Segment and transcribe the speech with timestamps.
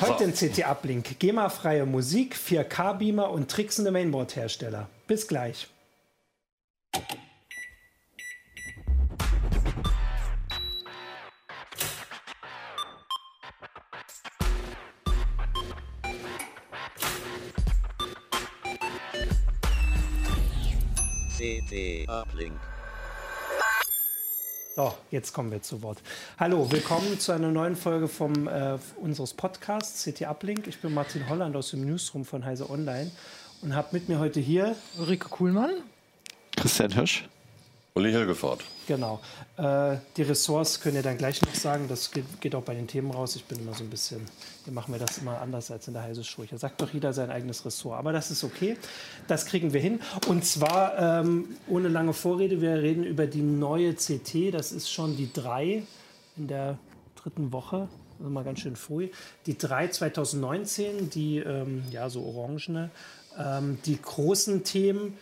[0.00, 1.18] Heute im CT-Uplink.
[1.18, 4.88] GEMA-freie Musik, 4K-Beamer und tricksende Mainboard-Hersteller.
[5.06, 5.68] Bis gleich.
[21.36, 22.58] CT Uplink.
[24.80, 25.98] So, jetzt kommen wir zu Wort.
[26.38, 30.66] Hallo, willkommen zu einer neuen Folge vom, äh, unseres Podcasts CT Uplink.
[30.68, 33.10] Ich bin Martin Holland aus dem Newsroom von Heise Online
[33.60, 35.70] und habe mit mir heute hier Ulrike Kuhlmann.
[36.56, 37.28] Christian Hirsch.
[37.94, 38.62] Uli Hilgefort.
[38.86, 39.20] Genau.
[39.56, 41.86] Äh, die Ressorts könnt ihr dann gleich noch sagen.
[41.88, 43.34] Das geht, geht, auch bei den Themen raus.
[43.34, 44.20] Ich bin immer so ein bisschen,
[44.64, 46.44] wir machen wir das immer anders als in der Heise Show.
[46.44, 47.98] Hier sagt doch jeder sein eigenes Ressort.
[47.98, 48.76] Aber das ist okay.
[49.26, 50.00] Das kriegen wir hin.
[50.28, 52.60] Und zwar ähm, ohne lange Vorrede.
[52.60, 54.54] Wir reden über die neue CT.
[54.54, 55.82] Das ist schon die 3
[56.36, 56.78] in der
[57.16, 57.88] dritten Woche.
[58.18, 59.08] Also mal ganz schön früh.
[59.46, 62.90] Die 3 2019, die ähm, ja so orangene.
[63.36, 65.16] Ähm, die großen Themen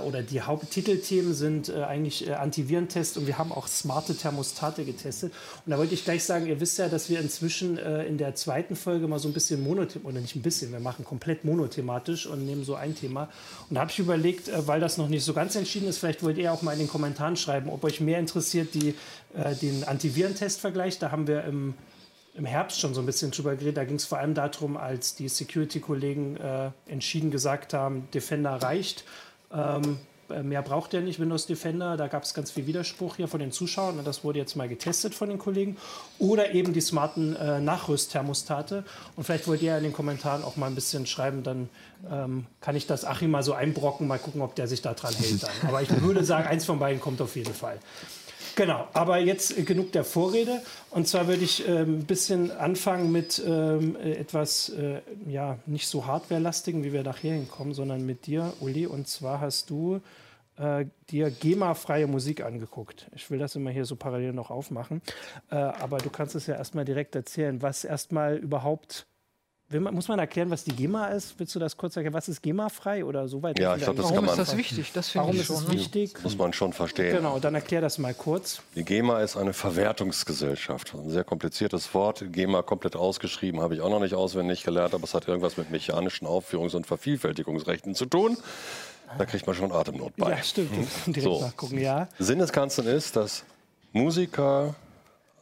[0.00, 5.32] oder die Haupttitelthemen sind äh, eigentlich äh, Antivirentest und wir haben auch smarte Thermostate getestet.
[5.64, 8.34] Und da wollte ich gleich sagen, ihr wisst ja, dass wir inzwischen äh, in der
[8.34, 12.26] zweiten Folge mal so ein bisschen monothematisch, oder nicht ein bisschen, wir machen komplett monothematisch
[12.26, 13.28] und nehmen so ein Thema.
[13.68, 16.22] Und da habe ich überlegt, äh, weil das noch nicht so ganz entschieden ist, vielleicht
[16.22, 18.94] wollt ihr auch mal in den Kommentaren schreiben, ob euch mehr interessiert die,
[19.34, 20.98] äh, den Antivirentest-Vergleich.
[20.98, 21.74] Da haben wir im
[22.36, 23.76] im Herbst schon so ein bisschen drüber geredet.
[23.76, 29.04] Da ging es vor allem darum, als die Security-Kollegen äh, entschieden gesagt haben, Defender reicht
[29.54, 29.98] ähm,
[30.30, 31.96] äh, mehr braucht der nicht, Windows Defender.
[31.96, 33.98] Da gab es ganz viel Widerspruch hier von den Zuschauern.
[33.98, 35.76] Und das wurde jetzt mal getestet von den Kollegen.
[36.18, 38.84] Oder eben die smarten äh, Nachrüstthermostate.
[39.16, 41.68] Und vielleicht wollt ihr ja in den Kommentaren auch mal ein bisschen schreiben, dann
[42.10, 45.14] ähm, kann ich das Achim mal so einbrocken, mal gucken, ob der sich da dran
[45.14, 45.42] hält.
[45.42, 45.50] Dann.
[45.68, 47.78] Aber ich würde sagen, eins von beiden kommt auf jeden Fall.
[48.56, 50.62] Genau, aber jetzt genug der Vorrede.
[50.90, 56.06] Und zwar würde ich äh, ein bisschen anfangen mit ähm, etwas, äh, ja, nicht so
[56.06, 58.86] hardwarelastigen, wie wir nachher hinkommen, sondern mit dir, Uli.
[58.86, 60.00] Und zwar hast du
[60.56, 63.10] äh, dir GEMA-freie Musik angeguckt.
[63.16, 65.02] Ich will das immer hier so parallel noch aufmachen.
[65.50, 69.06] Äh, aber du kannst es ja erstmal direkt erzählen, was erstmal überhaupt
[69.80, 71.34] man, muss man erklären, was die GEMA ist?
[71.38, 72.14] Willst du das kurz erklären?
[72.14, 73.58] Was ist GEMA-frei oder so weit?
[73.58, 74.46] Ja, ich glaube, das Warum kann ist man.
[74.46, 74.92] das wichtig?
[74.92, 75.74] Das Warum ich ist schon, es ne?
[75.74, 76.22] wichtig?
[76.22, 77.16] Muss man schon verstehen.
[77.16, 78.60] Genau, dann erklär das mal kurz.
[78.74, 80.94] Die GEMA ist eine Verwertungsgesellschaft.
[80.94, 82.24] Ein sehr kompliziertes Wort.
[82.32, 85.70] GEMA komplett ausgeschrieben, habe ich auch noch nicht auswendig gelernt, aber es hat irgendwas mit
[85.70, 88.36] mechanischen Aufführungs- und Vervielfältigungsrechten zu tun.
[89.18, 90.30] Da kriegt man schon Atemnot bei.
[90.30, 90.70] Ja, stimmt.
[91.06, 91.40] Direkt So.
[91.40, 92.08] nachgucken, ja.
[92.18, 93.44] Sinn des Ganzen ist, dass
[93.92, 94.74] Musiker,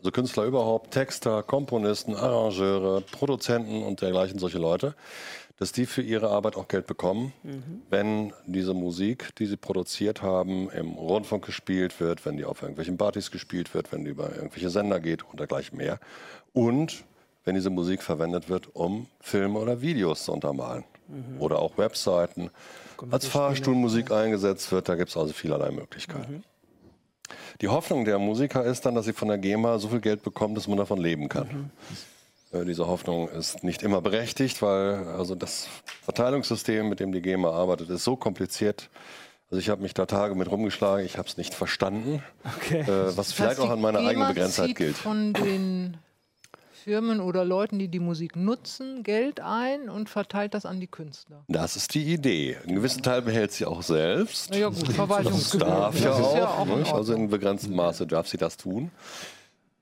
[0.02, 4.96] also Künstler überhaupt, Texter, Komponisten, Arrangeure, Produzenten und dergleichen solche Leute,
[5.58, 7.32] dass die für ihre Arbeit auch Geld bekommen,
[7.88, 12.96] wenn diese Musik, die sie produziert haben, im Rundfunk gespielt wird, wenn die auf irgendwelchen
[12.96, 16.00] Partys gespielt wird, wenn die über irgendwelche Sender geht und dergleichen mehr.
[16.52, 17.04] Und
[17.44, 20.82] wenn diese Musik verwendet wird, um Filme oder Videos zu untermalen.
[21.38, 22.50] Oder auch Webseiten.
[23.10, 26.42] Als Fahrstuhlmusik eingesetzt wird, da gibt es also vielerlei Möglichkeiten.
[27.60, 30.54] Die Hoffnung der Musiker ist dann, dass sie von der GEMA so viel Geld bekommen,
[30.54, 31.70] dass man davon leben kann.
[32.52, 35.68] Äh, Diese Hoffnung ist nicht immer berechtigt, weil also das
[36.02, 38.88] Verteilungssystem, mit dem die GEMA arbeitet, ist so kompliziert.
[39.50, 42.22] Also ich habe mich da Tage mit rumgeschlagen, ich habe es nicht verstanden,
[42.56, 42.80] Okay.
[42.80, 44.96] äh, was vielleicht auch an meiner eigenen GEMA Begrenztheit zieht gilt.
[44.96, 45.96] von den
[46.82, 51.44] Firmen oder Leuten, die die Musik nutzen, Geld ein und verteilt das an die Künstler.
[51.48, 52.56] Das ist die Idee.
[52.64, 54.48] Einen gewissen Teil behält sie auch selbst.
[54.50, 55.72] Na ja gut, Das Verwaltungsgebühren.
[55.72, 56.36] darf ja das auch.
[56.36, 58.90] ja auch in also in begrenztem Maße darf sie das tun.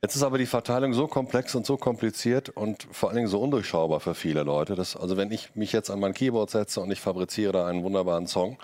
[0.03, 3.41] Jetzt ist aber die Verteilung so komplex und so kompliziert und vor allen Dingen so
[3.41, 4.75] undurchschaubar für viele Leute.
[4.75, 7.83] Dass, also wenn ich mich jetzt an mein Keyboard setze und ich fabriziere da einen
[7.83, 8.59] wunderbaren Song,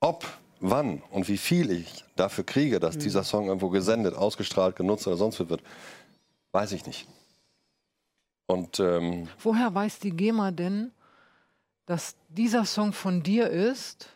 [0.00, 0.24] ob,
[0.60, 5.16] wann und wie viel ich dafür kriege, dass dieser Song irgendwo gesendet, ausgestrahlt, genutzt oder
[5.16, 5.62] sonst was wird,
[6.52, 7.06] weiß ich nicht.
[8.50, 10.90] Und ähm, Woher weiß die GEMA denn,
[11.86, 14.08] dass dieser Song von dir ist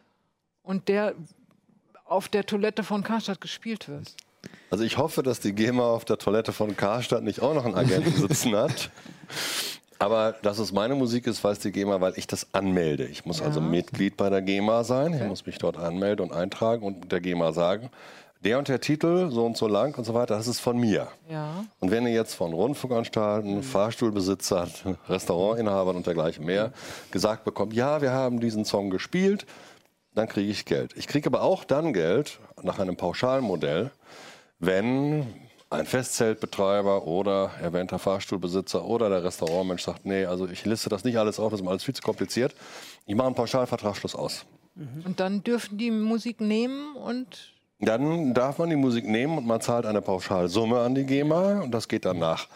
[0.62, 1.14] und der
[2.04, 4.14] auf der Toilette von Karstadt gespielt wird?
[4.70, 7.76] Also ich hoffe, dass die GEMA auf der Toilette von Karstadt nicht auch noch einen
[7.76, 8.90] Agenten sitzen hat.
[9.98, 13.06] Aber dass es meine Musik ist, weiß die GEMA, weil ich das anmelde.
[13.06, 15.14] Ich muss also Mitglied bei der GEMA sein.
[15.14, 17.90] Ich muss mich dort anmelden und eintragen und der GEMA sagen,
[18.44, 21.08] der und der Titel, so und so lang und so weiter, das ist von mir.
[21.30, 21.64] Ja.
[21.80, 24.70] Und wenn ihr jetzt von Rundfunkanstalten, Fahrstuhlbesitzern,
[25.08, 26.72] Restaurantinhabern und dergleichen mehr
[27.10, 29.46] gesagt bekommt, ja, wir haben diesen Song gespielt,
[30.14, 30.92] dann kriege ich Geld.
[30.96, 33.90] Ich kriege aber auch dann Geld nach einem Pauschalmodell,
[34.58, 35.26] wenn
[35.70, 41.18] ein Festzeltbetreiber oder erwähnter Fahrstuhlbesitzer oder der Restaurantmensch sagt, nee, also ich liste das nicht
[41.18, 42.54] alles auf, das ist mir alles viel zu kompliziert.
[43.06, 44.46] Ich mache einen Pauschalvertragsschluss aus.
[44.76, 49.60] Und dann dürfen die Musik nehmen und Dann darf man die Musik nehmen und man
[49.60, 52.46] zahlt eine Pauschalsumme an die GEMA und das geht dann nach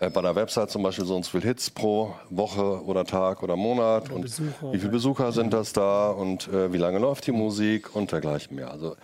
[0.00, 3.42] äh, bei der Website zum Beispiel so und so viel Hits pro Woche oder Tag
[3.42, 4.72] oder Monat Oder und Besucher.
[4.72, 8.56] wie viele Besucher sind das da und äh, wie lange läuft die Musik und dergleichen
[8.56, 8.70] mehr.
[8.70, 8.96] Also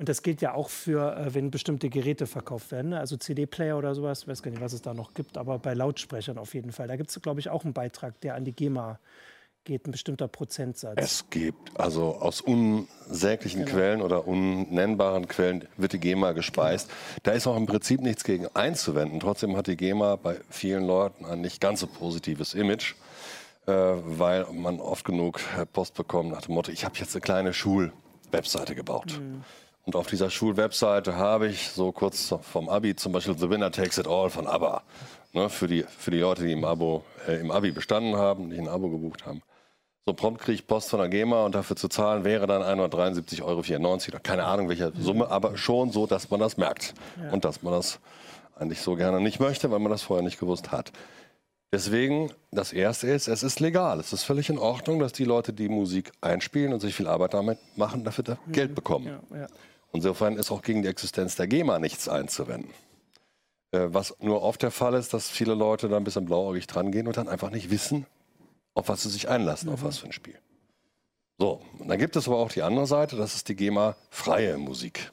[0.00, 2.98] Und das gilt ja auch für, äh, wenn bestimmte Geräte verkauft werden, ne?
[2.98, 5.74] also CD-Player oder sowas, ich weiß gar nicht, was es da noch gibt, aber bei
[5.74, 6.88] Lautsprechern auf jeden Fall.
[6.88, 8.98] Da gibt es, glaube ich, auch einen Beitrag, der an die GEMA
[9.64, 10.94] geht, ein bestimmter Prozentsatz.
[10.96, 16.90] Es gibt also aus unsäglichen Quellen oder unnennbaren Quellen wird die GEMA gespeist.
[17.22, 19.20] Da ist auch im Prinzip nichts gegen einzuwenden.
[19.20, 22.94] Trotzdem hat die GEMA bei vielen Leuten ein nicht ganz so positives Image,
[23.66, 27.22] äh, weil man oft genug äh, Post bekommt nach dem Motto, ich habe jetzt eine
[27.22, 29.20] kleine Schulwebseite gebaut.
[29.86, 33.98] Und auf dieser Schulwebseite habe ich so kurz vom Abi zum Beispiel The Winner Takes
[33.98, 34.82] It All von ABBA.
[35.34, 38.58] Ne, für, die, für die Leute, die im, Abo, äh, im Abi bestanden haben, die
[38.58, 39.42] ein Abo gebucht haben.
[40.06, 43.42] So prompt kriege ich Post von der GEMA und dafür zu zahlen wäre dann 173,94
[43.42, 46.92] Euro oder keine Ahnung welche Summe, aber schon so, dass man das merkt.
[47.32, 48.00] Und dass man das
[48.56, 50.92] eigentlich so gerne nicht möchte, weil man das vorher nicht gewusst hat.
[51.72, 53.98] Deswegen, das Erste ist, es ist legal.
[53.98, 57.34] Es ist völlig in Ordnung, dass die Leute, die Musik einspielen und sich viel Arbeit
[57.34, 59.06] damit machen, dafür da Geld bekommen.
[59.06, 59.46] Ja, ja.
[59.92, 62.70] Insofern ist auch gegen die Existenz der GEMA nichts einzuwenden.
[63.72, 66.92] Äh, Was nur oft der Fall ist, dass viele Leute da ein bisschen blauäugig dran
[66.92, 68.06] gehen und dann einfach nicht wissen,
[68.74, 70.38] auf was sie sich einlassen, auf was für ein Spiel.
[71.38, 74.56] So, und dann gibt es aber auch die andere Seite, das ist die GEMA freie
[74.56, 75.10] Musik.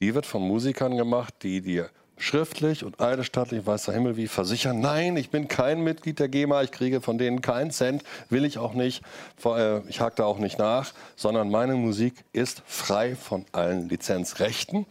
[0.00, 4.80] Die wird von Musikern gemacht, die dir schriftlich und eidesstattlich, weiß der Himmel wie, versichern,
[4.80, 8.58] nein, ich bin kein Mitglied der GEMA, ich kriege von denen keinen Cent, will ich
[8.58, 9.02] auch nicht,
[9.44, 14.86] äh, ich hake da auch nicht nach, sondern meine Musik ist frei von allen Lizenzrechten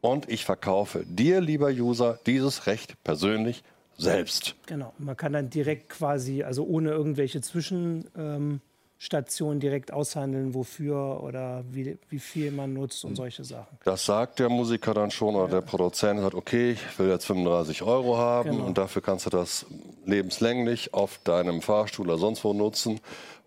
[0.00, 3.62] und ich verkaufe dir, lieber User, dieses Recht persönlich
[4.02, 4.54] selbst.
[4.66, 4.92] Genau.
[4.98, 12.18] Man kann dann direkt quasi, also ohne irgendwelche Zwischenstationen direkt aushandeln, wofür oder wie, wie
[12.18, 13.78] viel man nutzt und solche Sachen.
[13.84, 17.82] Das sagt der Musiker dann schon oder der Produzent sagt, okay, ich will jetzt 35
[17.82, 18.66] Euro haben Genau.
[18.66, 19.66] und dafür kannst du das
[20.04, 23.00] lebenslänglich auf deinem Fahrstuhl oder sonst wo nutzen.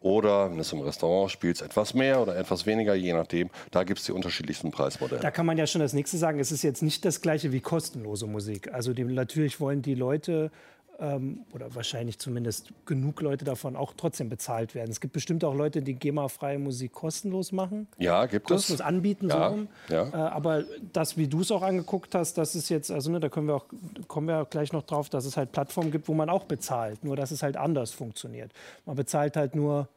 [0.06, 3.50] Oder wenn es im Restaurant spielst, etwas mehr oder etwas weniger, je nachdem.
[3.72, 5.20] Da gibt es die unterschiedlichsten Preismodelle.
[5.20, 6.40] Da kann man ja schon das nächste sagen.
[6.40, 8.72] Es ist jetzt nicht das gleiche wie kostenlose Musik.
[8.72, 10.52] Also die, natürlich wollen die Leute
[11.00, 14.92] ähm, oder wahrscheinlich zumindest genug Leute davon auch trotzdem bezahlt werden.
[14.92, 17.88] Es gibt bestimmt auch Leute, die GEMA-freie Musik kostenlos machen.
[17.98, 18.58] Ja, gibt es.
[18.58, 19.30] kostenlos anbieten.
[19.30, 19.68] Ja, so rum.
[19.90, 20.08] ja.
[20.08, 23.30] Äh, aber das, wie du es auch angeguckt hast, das ist jetzt, also ne, da
[23.30, 23.66] können wir auch,
[24.08, 27.04] kommen wir auch gleich noch drauf, dass es halt Plattformen gibt, wo man auch bezahlt.
[27.04, 28.52] Nur dass es halt anders funktioniert.
[28.86, 29.90] Man bezahlt halt nur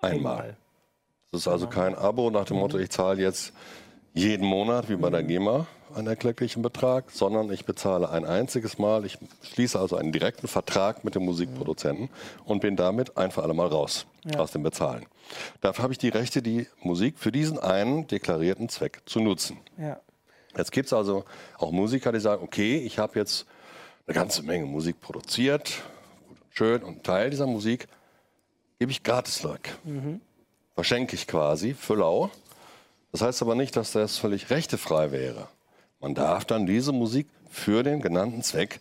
[0.00, 0.56] Einmal.
[1.30, 3.52] Das ist also kein Abo nach dem Motto, ich zahle jetzt
[4.14, 9.04] jeden Monat, wie bei der GEMA, einen erklecklichen Betrag, sondern ich bezahle ein einziges Mal.
[9.04, 12.10] Ich schließe also einen direkten Vertrag mit dem Musikproduzenten
[12.44, 14.06] und bin damit ein für alle Mal raus
[14.36, 15.06] aus dem Bezahlen.
[15.60, 19.58] Dafür habe ich die Rechte, die Musik für diesen einen deklarierten Zweck zu nutzen.
[19.78, 20.00] Ja.
[20.56, 21.24] Jetzt gibt es also
[21.58, 23.46] auch Musiker, die sagen, okay, ich habe jetzt
[24.06, 25.82] eine ganze Menge Musik produziert,
[26.26, 27.86] gut und schön, und Teil dieser Musik
[28.78, 29.76] gebe ich gratis weg.
[30.74, 32.30] Verschenke ich quasi für lau.
[33.12, 35.48] Das heißt aber nicht, dass das völlig rechtefrei wäre.
[36.00, 38.80] Man darf dann diese Musik für den genannten Zweck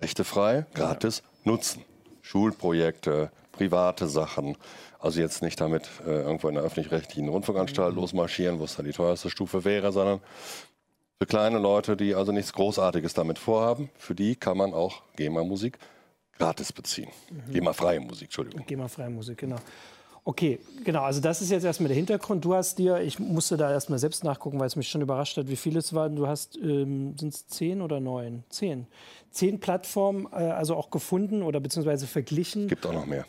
[0.00, 1.84] rechtefrei, gratis nutzen.
[2.22, 4.56] Schulprojekte, private Sachen.
[4.98, 8.92] Also jetzt nicht damit äh, irgendwo in der öffentlich-rechtlichen Rundfunkanstalt losmarschieren, wo es dann die
[8.92, 10.20] teuerste Stufe wäre, sondern
[11.18, 15.78] für kleine Leute, die also nichts Großartiges damit vorhaben, für die kann man auch GEMA-Musik
[16.38, 17.08] gratis beziehen.
[17.52, 18.64] GEMA-freie Musik, Entschuldigung.
[18.66, 19.56] GEMA-freie Musik, genau.
[20.28, 22.44] Okay, genau, also das ist jetzt erstmal der Hintergrund.
[22.44, 25.46] Du hast dir, ich musste da erstmal selbst nachgucken, weil es mich schon überrascht hat,
[25.48, 26.16] wie viele es waren.
[26.16, 28.42] Du hast, ähm, sind es zehn oder neun?
[28.48, 28.88] Zehn.
[29.30, 32.66] Zehn Plattformen, äh, also auch gefunden oder beziehungsweise verglichen.
[32.66, 33.24] Gibt auch noch mehr.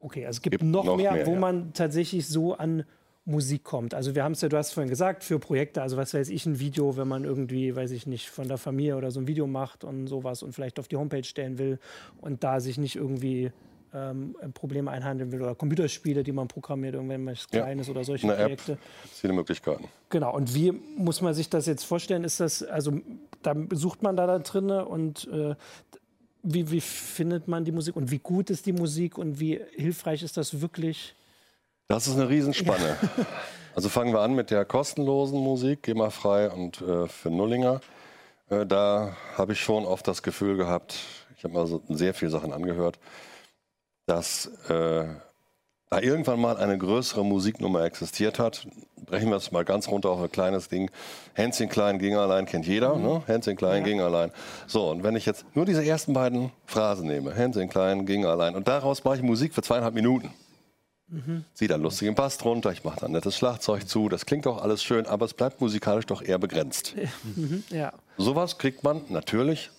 [0.00, 1.38] Okay, also es gibt, Gibt noch, noch mehr, mehr, wo ja.
[1.38, 2.84] man tatsächlich so an
[3.26, 3.94] Musik kommt.
[3.94, 6.44] Also wir haben es ja, du hast vorhin gesagt, für Projekte, also was weiß ich,
[6.44, 9.46] ein Video, wenn man irgendwie, weiß ich nicht, von der Familie oder so ein Video
[9.46, 11.78] macht und sowas und vielleicht auf die Homepage stellen will
[12.20, 13.50] und da sich nicht irgendwie
[13.94, 17.62] ähm, Probleme einhandeln will oder Computerspiele, die man programmiert, irgendwas Ja.
[17.62, 18.78] Kleines oder solche Eine App, Projekte.
[19.10, 19.88] viele Möglichkeiten.
[20.10, 22.24] Genau, und wie muss man sich das jetzt vorstellen?
[22.24, 23.00] Ist das, also
[23.42, 25.54] da sucht man da, da drin und äh,
[26.42, 30.22] wie, wie findet man die Musik und wie gut ist die Musik und wie hilfreich
[30.22, 31.14] ist das wirklich?
[31.88, 32.96] Das ist eine Riesenspanne.
[33.76, 37.80] Also fangen wir an mit der kostenlosen Musik, GEMA-frei und äh, für Nullinger.
[38.48, 40.96] Äh, da habe ich schon oft das Gefühl gehabt,
[41.36, 43.00] ich habe mir also sehr viele Sachen angehört,
[44.06, 45.06] dass äh,
[45.90, 48.66] da irgendwann mal eine größere Musiknummer existiert hat.
[49.06, 50.90] Brechen wir es mal ganz runter auf ein kleines Ding.
[51.34, 52.96] Hänschen klein ging allein kennt jeder.
[52.96, 53.22] Ne?
[53.26, 54.30] Hänschen klein ging allein.
[54.68, 58.54] So, und wenn ich jetzt nur diese ersten beiden Phrasen nehme, Hänschen klein ging allein,
[58.54, 60.32] und daraus mache ich Musik für zweieinhalb Minuten.
[61.52, 64.08] Ziehe da lustigen Bass drunter, ich mache da ein nettes Schlagzeug zu.
[64.08, 66.94] Das klingt auch alles schön, aber es bleibt musikalisch doch eher begrenzt.
[67.70, 69.70] Ja, Sowas kriegt man natürlich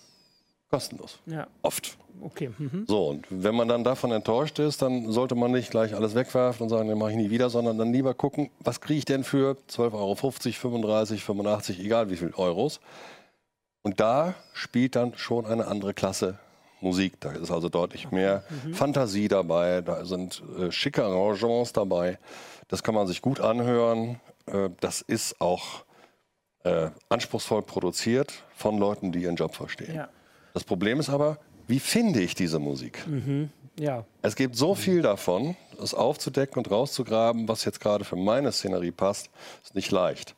[0.70, 1.20] Kostenlos.
[1.26, 1.98] Ja, Oft.
[2.22, 2.52] okay.
[2.58, 2.86] Mhm.
[2.88, 6.64] So, und wenn man dann davon enttäuscht ist, dann sollte man nicht gleich alles wegwerfen
[6.64, 9.24] und sagen, den mache ich nie wieder, sondern dann lieber gucken, was kriege ich denn
[9.24, 12.80] für 12,50 Euro, 35, 85, egal wie viel Euros.
[13.84, 16.40] Und da spielt dann schon eine andere Klasse
[16.82, 17.20] Musik.
[17.20, 22.20] Da ist also deutlich mehr Fantasie dabei, da sind äh, schicke Arrangements dabei.
[22.68, 24.20] Das kann man sich gut anhören.
[24.46, 25.86] Äh, das ist auch
[26.64, 29.96] äh, anspruchsvoll produziert von Leuten, die ihren Job verstehen.
[29.96, 30.10] Ja.
[30.54, 33.04] Das Problem ist aber, wie finde ich diese Musik?
[33.80, 38.52] ja, Es gibt so viel davon, es aufzudecken und rauszugraben, was jetzt gerade für meine
[38.52, 39.30] Szenerie passt,
[39.64, 40.36] ist nicht leicht.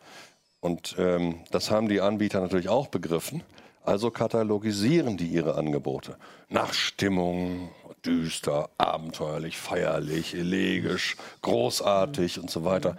[0.59, 3.43] Und ähm, das haben die Anbieter natürlich auch begriffen.
[3.87, 6.17] Also katalogisieren die ihre Angebote
[6.49, 7.69] nach Stimmung,
[8.05, 12.97] düster, abenteuerlich, feierlich, elegisch, großartig und so weiter.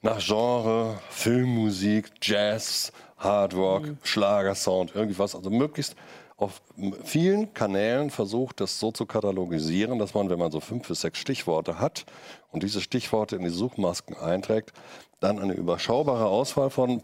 [0.00, 5.34] Nach Genre, Filmmusik, Jazz, Hard Rock, Schlagersound, irgendwie was.
[5.34, 5.96] Also möglichst
[6.36, 6.62] auf
[7.02, 11.18] vielen Kanälen versucht, das so zu katalogisieren, dass man, wenn man so fünf bis sechs
[11.18, 12.06] Stichworte hat
[12.52, 14.72] und diese Stichworte in die Suchmasken einträgt,
[15.18, 17.02] dann eine überschaubare Auswahl von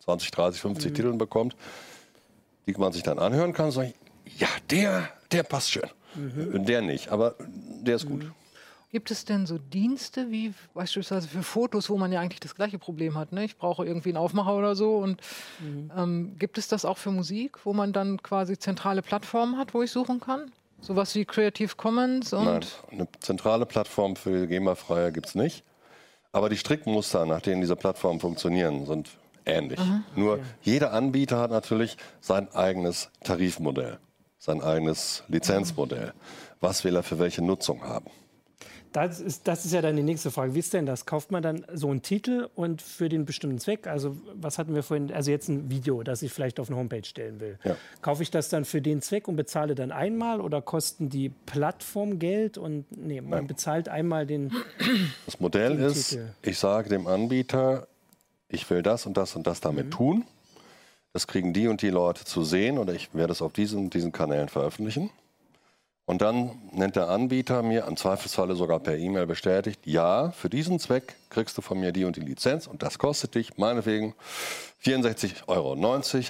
[0.00, 1.54] 20, 30, 50 Titeln bekommt,
[2.66, 3.94] die man sich dann anhören kann und sagt,
[4.38, 5.88] ja, der, der passt schön.
[6.16, 8.24] Der nicht, aber der ist gut.
[8.92, 12.78] Gibt es denn so Dienste wie beispielsweise für Fotos, wo man ja eigentlich das gleiche
[12.78, 13.32] Problem hat?
[13.32, 13.44] Ne?
[13.44, 14.98] Ich brauche irgendwie einen Aufmacher oder so.
[14.98, 15.20] Und
[15.96, 19.82] ähm, gibt es das auch für Musik, wo man dann quasi zentrale Plattformen hat, wo
[19.82, 20.52] ich suchen kann?
[20.80, 25.64] Sowas wie Creative Commons und Nein, eine zentrale Plattform für GEMA-Freie gibt es nicht.
[26.30, 29.10] Aber die Strickmuster, nach denen diese Plattformen funktionieren, sind
[29.46, 29.80] ähnlich.
[30.16, 33.98] Nur jeder Anbieter hat natürlich sein eigenes Tarifmodell,
[34.38, 36.12] sein eigenes Lizenzmodell.
[36.60, 38.06] Was will er für welche Nutzung haben?
[38.94, 40.54] Das ist, das ist ja dann die nächste Frage.
[40.54, 41.04] Wie ist denn das?
[41.04, 43.88] Kauft man dann so einen Titel und für den bestimmten Zweck?
[43.88, 45.12] Also, was hatten wir vorhin?
[45.12, 47.58] Also, jetzt ein Video, das ich vielleicht auf eine Homepage stellen will.
[47.64, 47.76] Ja.
[48.02, 52.20] Kaufe ich das dann für den Zweck und bezahle dann einmal oder kosten die Plattform
[52.20, 52.56] Geld?
[52.56, 54.52] Und nee, man bezahlt einmal den.
[55.26, 56.28] Das Modell Den ist, Titel.
[56.42, 57.88] ich sage dem Anbieter,
[58.54, 60.24] ich will das und das und das damit tun.
[61.12, 64.12] Das kriegen die und die Leute zu sehen oder ich werde es auf diesen, diesen
[64.12, 65.10] Kanälen veröffentlichen.
[66.06, 70.78] Und dann nennt der Anbieter mir im Zweifelsfalle sogar per E-Mail bestätigt, ja, für diesen
[70.78, 74.14] Zweck kriegst du von mir die und die Lizenz und das kostet dich meinetwegen
[74.84, 75.76] 64,90 Euro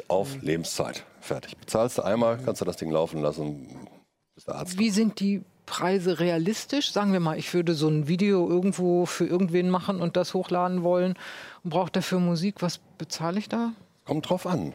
[0.09, 1.05] auf Lebenszeit.
[1.21, 1.57] Fertig.
[1.57, 3.89] Bezahlst du einmal, kannst du das Ding laufen lassen,
[4.37, 6.93] bis der Arzt wie sind die Preise realistisch?
[6.93, 10.83] Sagen wir mal, ich würde so ein Video irgendwo für irgendwen machen und das hochladen
[10.83, 11.15] wollen
[11.63, 12.57] und brauche dafür Musik.
[12.61, 13.73] Was bezahle ich da?
[14.05, 14.75] Kommt drauf an.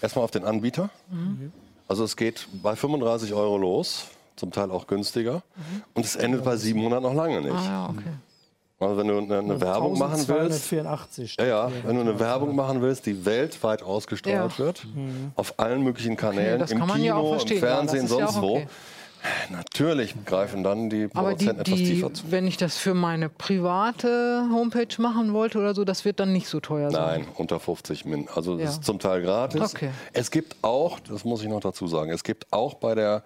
[0.00, 0.88] Erstmal auf den Anbieter.
[1.88, 4.06] Also es geht bei 35 Euro los,
[4.36, 5.42] zum Teil auch günstiger.
[5.94, 7.52] Und es endet bei 700 noch lange nicht.
[7.52, 8.10] Ah ja, okay.
[8.82, 12.56] Also wenn du eine, eine Werbung machen willst, 1284 ja, ja, wenn du eine Werbung
[12.56, 14.58] machen willst, die weltweit ausgestrahlt Ja.
[14.58, 14.86] wird,
[15.36, 17.04] auf allen möglichen Kanälen, das im ja Kino, im.
[17.04, 18.68] Ja, das Fernsehen, ist ja sonst auch wo, okay.
[19.50, 22.30] Natürlich greifen dann die Aber die, Produzenten etwas die, tiefer zu.
[22.30, 26.48] wenn ich das für meine private Homepage machen wollte oder so, das wird dann nicht
[26.48, 27.20] so teuer sein.
[27.22, 28.28] Nein, unter 50 Min.
[28.34, 28.70] Also das Ja.
[28.70, 29.74] ist zum Teil gratis.
[29.74, 29.90] Okay.
[30.12, 33.22] Es gibt auch, das muss ich noch dazu sagen, es gibt auch bei der,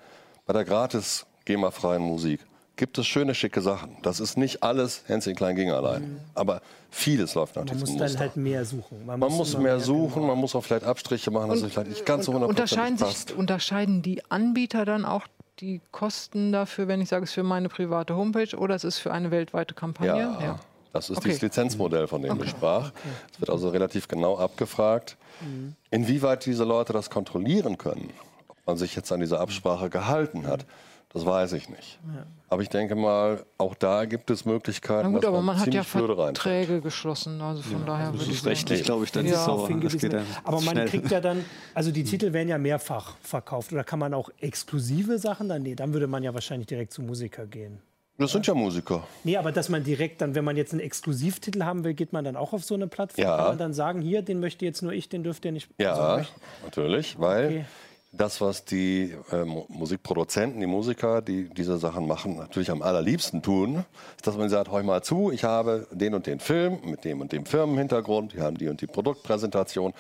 [0.46, 2.40] bei der gratis GEMA-freien Musik,
[2.76, 3.96] gibt es schöne, schicke Sachen.
[4.02, 6.18] Das ist nicht alles Hänschen Klein ging allein.
[6.34, 6.60] Aber
[6.90, 9.06] vieles läuft nach Man diesem muss dann halt mehr suchen.
[9.06, 10.26] man muss immer mehr suchen, genau.
[10.28, 13.16] man muss auch vielleicht Abstriche machen, dass es vielleicht nicht ganz so Und unterscheiden, hundertprozentig
[13.16, 13.38] sich, passt.
[13.38, 15.26] unterscheiden die Anbieter dann auch
[15.60, 18.98] die Kosten dafür, wenn ich sage, es ist für meine private Homepage oder es ist
[18.98, 20.36] für eine weltweite Kampagne?
[20.40, 20.58] Ja,
[20.92, 21.28] das ist Okay.
[21.28, 22.92] dieses Lizenzmodell, von dem ich sprach.
[23.32, 25.16] Es wird also relativ genau abgefragt,
[25.90, 28.10] inwieweit diese Leute das kontrollieren können.
[28.48, 30.66] Ob man sich jetzt an diese Absprache gehalten hat,
[31.14, 31.98] das weiß ich nicht.
[32.50, 35.72] Aber ich denke mal, auch da gibt es Möglichkeiten, Na gut, dass aber man hat
[35.72, 35.82] ja.
[35.82, 39.32] Verträge geschlossen, also von daher Das würde ich ist rechtlich, glaube ich, dann Ja.
[39.32, 39.66] nicht so.
[39.66, 40.88] Darauf Das geht dann Aber man schnell.
[40.88, 43.72] kriegt ja dann, also die Titel werden ja mehrfach verkauft.
[43.72, 45.62] Oder kann man auch exklusive Sachen dann?
[45.62, 47.80] Nee, dann würde man ja wahrscheinlich direkt zu Musiker gehen.
[48.16, 49.04] Das sind ja Musiker.
[49.24, 52.24] Nee, aber dass man direkt dann, wenn man jetzt einen Exklusivtitel haben will, geht man
[52.24, 53.24] dann auch auf so eine Plattform?
[53.24, 53.36] Ja.
[53.36, 55.68] Kann man dann sagen, hier, den möchte jetzt nur ich, den dürft ihr nicht.
[55.80, 56.28] Ja, Also,
[56.64, 57.64] natürlich, weil Okay.
[58.16, 63.42] Das, was die äh, Mu- Musikproduzenten, die Musiker, die diese Sachen machen, natürlich am allerliebsten
[63.42, 63.84] tun,
[64.16, 67.20] ist, dass man sagt, hör mal zu, ich habe den und den Film mit dem
[67.20, 69.92] und dem Firmenhintergrund, wir haben die und die Produktpräsentation.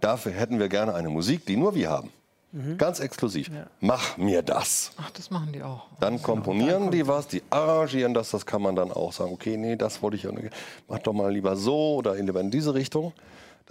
[0.00, 2.10] Dafür hätten wir gerne eine Musik, die nur wir haben.
[2.76, 3.50] Ganz exklusiv.
[3.80, 4.90] Mach mir das.
[4.98, 5.86] Ach, das machen die auch.
[6.00, 9.74] Dann komponieren die was, die arrangieren das, das kann man dann auch sagen, okay, nee,
[9.76, 10.50] das wollte ich ja nicht.
[10.86, 13.14] Mach doch mal lieber so oder lieber in diese Richtung.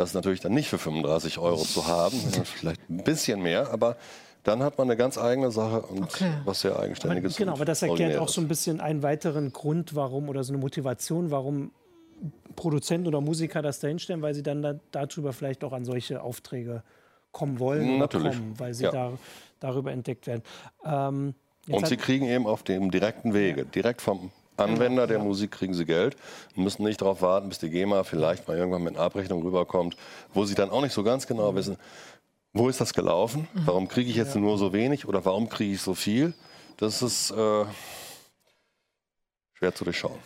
[0.01, 3.97] Das ist natürlich dann nicht für 35 Euro zu haben, vielleicht ein bisschen mehr, aber
[4.43, 6.31] dann hat man eine ganz eigene Sache und Okay.
[6.43, 7.35] was sehr Aber, eigenständiges.
[7.37, 10.53] genau, und aber das erklärt auch so ein bisschen einen weiteren Grund, warum oder so
[10.53, 11.69] eine Motivation, warum
[12.55, 16.81] Produzenten oder Musiker das dahinstellen, weil sie dann da, darüber vielleicht auch an solche Aufträge
[17.31, 18.33] kommen wollen oder Natürlich.
[18.33, 18.91] kommen, weil sie Ja.
[18.91, 19.11] da,
[19.59, 20.41] darüber entdeckt werden.
[20.83, 21.35] Ähm,
[21.69, 24.31] Und sie kriegen eben auf dem direkten Wege, direkt vom
[24.61, 26.15] Anwender der Musik kriegen sie Geld
[26.55, 29.95] und müssen nicht darauf warten, bis die GEMA vielleicht mal irgendwann mit einer Abrechnung rüberkommt,
[30.33, 31.35] wo sie dann auch nicht so ganz Mhm.
[31.35, 31.77] genau wissen,
[32.53, 35.81] wo ist das gelaufen, warum kriege ich jetzt nur so wenig oder warum kriege ich
[35.81, 36.33] so viel.
[36.77, 37.65] Das ist äh,
[39.53, 40.17] schwer zu durchschauen.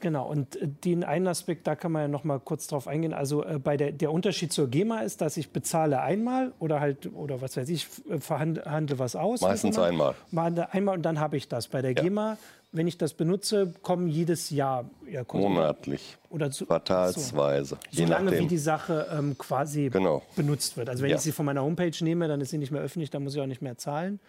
[0.00, 3.14] Genau, und äh, den einen Aspekt, da kann man ja noch mal kurz drauf eingehen.
[3.14, 7.10] Also äh, bei der, der Unterschied zur GEMA ist, dass ich bezahle einmal oder halt,
[7.14, 9.40] oder was weiß ich, äh, verhandle handle was aus.
[9.40, 10.14] Meistens einmal.
[10.32, 11.68] Mal Einmal und dann habe ich das.
[11.68, 12.36] Bei der GEMA,
[12.72, 18.34] wenn ich das benutze, kommen jedes Jahr ja, Monatlich, oder zu, quartalsweise, je Solange wie
[18.36, 18.48] nachdem.
[18.48, 20.22] die Sache ähm, quasi Genau.
[20.36, 20.88] benutzt wird.
[20.88, 21.16] Also wenn Ja.
[21.16, 23.40] ich sie von meiner Homepage nehme, dann ist sie nicht mehr öffentlich, dann muss ich
[23.40, 24.20] auch nicht mehr zahlen.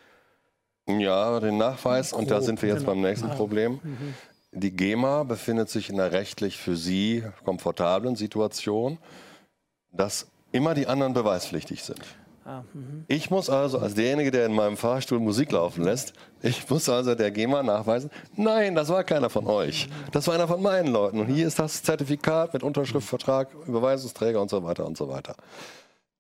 [0.88, 2.92] Ja, den Nachweis, und da Grob, sind wir jetzt genau.
[2.92, 3.36] beim nächsten Ah.
[3.36, 3.80] Problem.
[4.52, 8.98] Die GEMA befindet sich in einer rechtlich für Sie komfortablen Situation,
[9.92, 12.02] dass immer die anderen beweispflichtig sind.
[12.46, 12.64] Ah,
[13.08, 17.16] Ich muss also als derjenige, der in meinem Fahrstuhl Musik laufen lässt, ich muss also
[17.16, 19.88] der GEMA nachweisen, nein, das war keiner von euch.
[20.12, 21.20] Das war einer von meinen Leuten.
[21.22, 25.36] Und hier ist das Zertifikat mit Unterschrift, Vertrag, Überweisungsträger und so weiter und so weiter.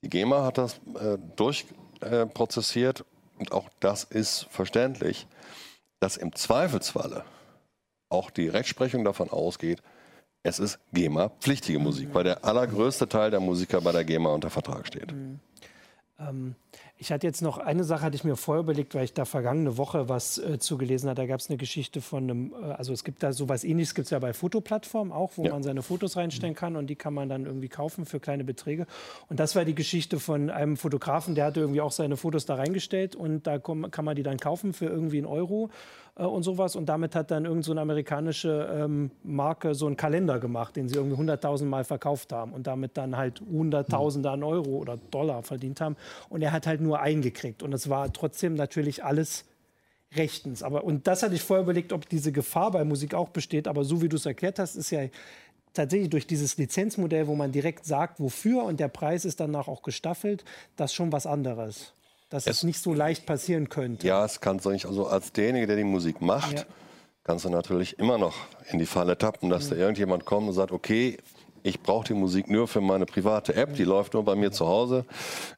[0.01, 5.27] Die GEMA hat das äh, durchprozessiert äh, und auch das ist verständlich,
[5.99, 7.25] dass im Zweifelsfalle
[8.09, 9.81] auch die Rechtsprechung davon ausgeht,
[10.43, 14.85] es ist GEMA-pflichtige Musik, weil der allergrößte Teil der Musiker bei der GEMA unter Vertrag
[14.87, 15.13] steht.
[16.19, 16.55] Ähm,
[16.97, 19.77] ich hatte jetzt noch eine Sache, hatte ich mir vorher überlegt, weil ich da vergangene
[19.77, 21.19] Woche was äh, zugelesen habe.
[21.19, 24.05] Da gab es eine Geschichte von einem, äh, also es gibt da sowas ähnliches, gibt
[24.05, 25.51] es ja bei Fotoplattformen auch, wo Ja.
[25.51, 28.85] man seine Fotos reinstellen kann und die kann man dann irgendwie kaufen für kleine Beträge.
[29.29, 32.55] Und das war die Geschichte von einem Fotografen, der hatte irgendwie auch seine Fotos da
[32.55, 35.69] reingestellt und da kann man die dann kaufen für irgendwie einen Euro
[36.15, 36.75] äh, und sowas.
[36.75, 40.95] Und damit hat dann irgend so amerikanische ähm, Marke so einen Kalender gemacht, den sie
[40.95, 45.81] irgendwie 100.000 Mal verkauft haben und damit dann halt Hunderttausende an Euro oder Dollar verdient
[45.81, 45.95] haben.
[46.29, 47.63] Und er hat halt nur eingekriegt.
[47.63, 49.45] Und es war trotzdem natürlich alles
[50.15, 50.63] rechtens.
[50.63, 53.67] Aber, und das hatte ich vorher überlegt, ob diese Gefahr bei Musik auch besteht.
[53.67, 55.07] Aber so wie du es erklärt hast, ist ja
[55.73, 59.81] tatsächlich durch dieses Lizenzmodell, wo man direkt sagt, wofür und der Preis ist danach auch
[59.81, 60.45] gestaffelt,
[60.75, 61.93] das schon was anderes.
[62.33, 64.07] Dass es, Es- nicht so leicht passieren könnte.
[64.07, 66.65] Ja, es kann so nicht, also als derjenige, der die Musik macht, Ja.
[67.23, 68.33] kannst du natürlich immer noch
[68.71, 71.17] in die Falle tappen, dass da irgendjemand kommt und sagt, okay,
[71.65, 74.67] ich brauche die Musik nur für meine private App, die läuft nur bei mir zu
[74.67, 75.05] Hause,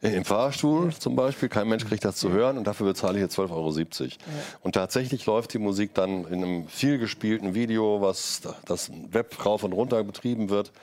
[0.04, 3.24] äh, im Fahrstuhl zum Beispiel, kein Mensch kriegt das zu hören und dafür bezahle ich
[3.24, 4.12] jetzt 12,70 Euro.
[4.62, 9.44] Und tatsächlich läuft die Musik dann in einem viel gespielten Video, was da- das Web
[9.46, 10.74] rauf und runter betrieben wird.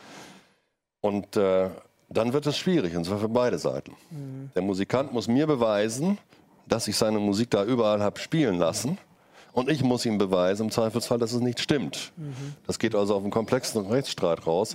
[1.02, 1.68] Und äh,
[2.16, 3.92] dann wird es schwierig, und zwar für beide Seiten.
[4.54, 6.18] Der Musikant muss mir beweisen,
[6.66, 8.98] dass ich seine Musik da überall habe spielen lassen.
[9.52, 12.12] Und ich muss ihm beweisen, im Zweifelsfall, dass es nicht stimmt.
[12.66, 14.74] Das geht also auf einen komplexen Rechtsstreit raus.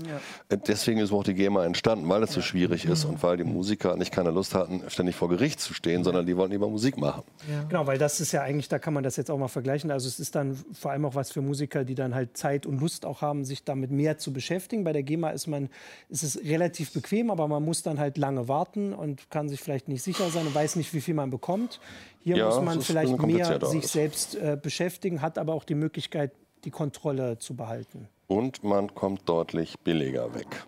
[0.49, 3.43] Äh, Deswegen ist auch die GEMA entstanden, weil es so schwierig ist und weil die
[3.43, 6.97] Musiker nicht keine Lust hatten, ständig vor Gericht zu stehen, sondern die wollten lieber Musik
[6.97, 7.23] machen.
[7.69, 9.89] Genau, weil das ist ja eigentlich, da kann man das jetzt auch mal vergleichen.
[9.89, 12.79] Also es ist dann vor allem auch was für Musiker, die dann halt Zeit und
[12.79, 14.83] Lust auch haben, sich damit mehr zu beschäftigen.
[14.83, 15.69] Bei der GEMA ist man,
[16.09, 19.87] ist es relativ bequem, aber man muss dann halt lange warten und kann sich vielleicht
[19.87, 21.79] nicht sicher sein und weiß nicht, wie viel man bekommt.
[22.19, 23.91] Hier Ja, muss man vielleicht mehr sich alles.
[23.91, 26.31] selbst äh, beschäftigen, hat aber auch die Möglichkeit,
[26.63, 28.09] die Kontrolle zu behalten.
[28.27, 30.65] Und man kommt deutlich billiger weg.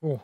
[0.00, 0.18] Oh.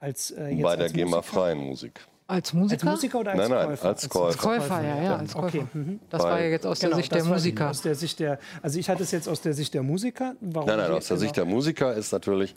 [0.00, 1.06] Als, äh, jetzt Bei der als Musiker?
[1.10, 2.00] GEMA-freien Musik.
[2.28, 2.90] Als Als Musiker?
[2.90, 3.88] Musiker oder als Nein, nein, Käufer?
[3.88, 4.26] als Käufer.
[4.26, 5.46] Als Käufer, ja, ja, als Käufer.
[5.46, 6.00] Okay, mhm.
[6.10, 7.70] Das war ja jetzt aus der Genau, Sicht der das war Musiker.
[7.70, 10.36] Aus der Sicht der, also ich hatte es jetzt aus der Sicht der Musiker.
[10.40, 11.24] Warum Nein, nein, aus der genau.
[11.26, 12.54] Sicht der Musiker ist natürlich,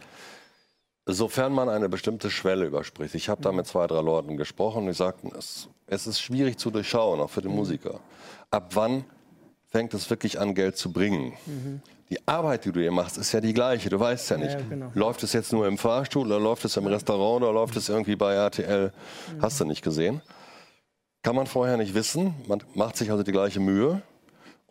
[1.06, 3.16] sofern man eine bestimmte Schwelle überspricht.
[3.16, 6.58] Ich habe da mit zwei, drei Leuten gesprochen und die sagten, es, es ist schwierig
[6.58, 8.00] zu durchschauen, auch für den Musiker.
[8.50, 9.06] Ab wann
[9.68, 11.34] fängt es wirklich an, Geld zu bringen?
[12.10, 13.90] Die Arbeit, die du hier machst, ist ja die gleiche.
[13.90, 14.92] Du weißt ja nicht, ja, genau.
[14.94, 18.16] läuft es jetzt nur im Fahrstuhl oder läuft es im Restaurant oder läuft es irgendwie
[18.16, 18.92] bei RTL?
[19.42, 20.22] Hast du nicht gesehen?
[21.24, 22.36] Kann man vorher nicht wissen.
[22.48, 24.02] Man macht sich also die gleiche Mühe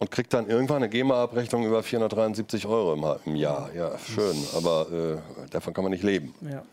[0.01, 3.71] und kriegt dann irgendwann eine GEMA-Abrechnung über 473 Euro im, Jahr.
[3.75, 6.35] Ja, schön, aber äh, davon kann man nicht leben.
[6.41, 6.65] Ja.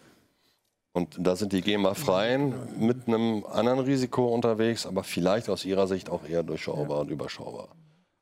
[0.94, 6.10] Und da sind die GEMA-Freien mit einem anderen Risiko unterwegs, aber vielleicht aus ihrer Sicht
[6.10, 7.68] auch eher durchschaubar und überschaubar.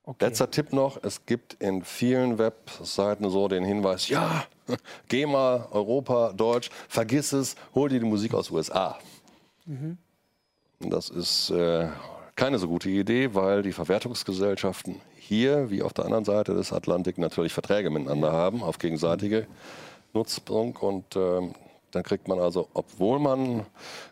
[0.03, 0.25] Okay.
[0.25, 4.45] Letzter Tipp noch, es gibt in vielen Webseiten so den Hinweis, ja,
[5.07, 8.99] GEMA, Europa, Deutsch, vergiss es, hol dir die Musik aus USA.
[10.79, 11.87] Und Das ist äh,
[12.35, 17.17] keine so gute Idee, weil die Verwertungsgesellschaften hier wie auf der anderen Seite des Atlantik
[17.17, 19.47] natürlich Verträge miteinander haben auf gegenseitige
[20.13, 20.75] Nutzung.
[20.75, 21.53] Und ähm,
[21.91, 23.65] dann kriegt man also, obwohl man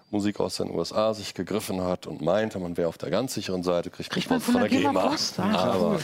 [0.09, 3.63] Musik aus den USA sich gegriffen hat und meinte, man wäre auf der ganz sicheren
[3.63, 5.09] Seite, kriegt, Kriegt man man von der GEMA.
[5.09, 5.39] Post?
[5.39, 5.99] Ah, Aber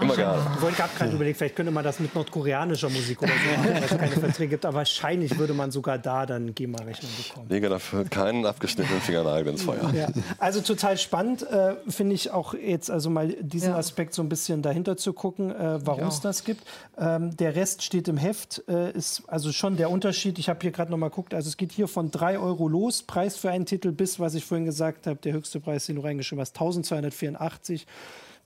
[0.00, 0.42] Immer gerne.
[0.54, 3.74] Ich wollte gerade gerade überlegen, vielleicht könnte man das mit nordkoreanischer Musik oder so machen,
[3.74, 4.64] weil es keine Verträge gibt.
[4.64, 7.48] Aber wahrscheinlich würde man sogar da dann GEMA-Rechnung bekommen.
[7.48, 9.92] Lege dafür keinen abgeschnittenen Fingernagel ins Feuer.
[9.94, 10.08] Ja.
[10.38, 13.76] Also total spannend, äh, finde ich auch jetzt also mal diesen Ja.
[13.76, 16.62] Aspekt so ein bisschen dahinter zu gucken, äh, warum es das gibt.
[16.96, 20.38] Ähm, der Rest steht im Heft, äh, ist also schon der Unterschied.
[20.38, 23.02] Ich habe hier gerade noch mal geguckt, also es geht hier von 3 Euro los,
[23.02, 26.02] Preis für einen Titel, bis, was ich vorhin gesagt habe, der höchste Preis, den du
[26.02, 27.86] reingeschrieben hast, 1284.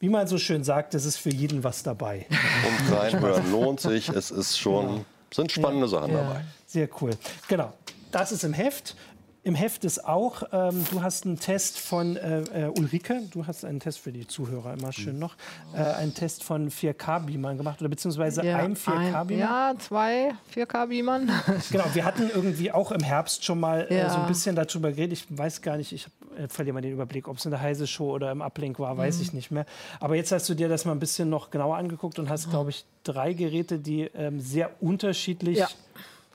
[0.02, 2.26] Wie man so schön sagt, es ist für jeden was dabei.
[2.28, 4.08] Und reinhören lohnt sich.
[4.08, 6.40] Es ist schon, sind spannende Sachen dabei.
[6.66, 7.12] Sehr cool.
[7.46, 7.72] Genau.
[8.10, 8.96] Das ist im Heft.
[9.44, 13.64] Im Heft ist auch, ähm, du hast einen Test von äh, äh, Ulrike, du hast
[13.64, 15.36] einen Test für die Zuhörer immer schön noch,
[15.74, 19.40] äh, einen Test von 4K-Beamern gemacht oder beziehungsweise einem 4K-Beamer.
[19.40, 21.30] Ja, zwei 4K-Beamern.
[21.70, 24.10] Genau, wir hatten irgendwie auch im Herbst schon mal äh, Ja.
[24.10, 25.12] so ein bisschen darüber geredet.
[25.18, 26.06] Ich weiß gar nicht, ich
[26.36, 28.96] äh, verliere mal den Überblick, ob es in der Heise Show oder im Uplink war,
[28.96, 29.22] weiß Mhm.
[29.22, 29.66] ich nicht mehr.
[30.00, 32.70] Aber jetzt hast du dir das mal ein bisschen noch genauer angeguckt und hast, glaube
[32.70, 35.68] ich, drei Geräte, die ähm, sehr unterschiedlich Ja.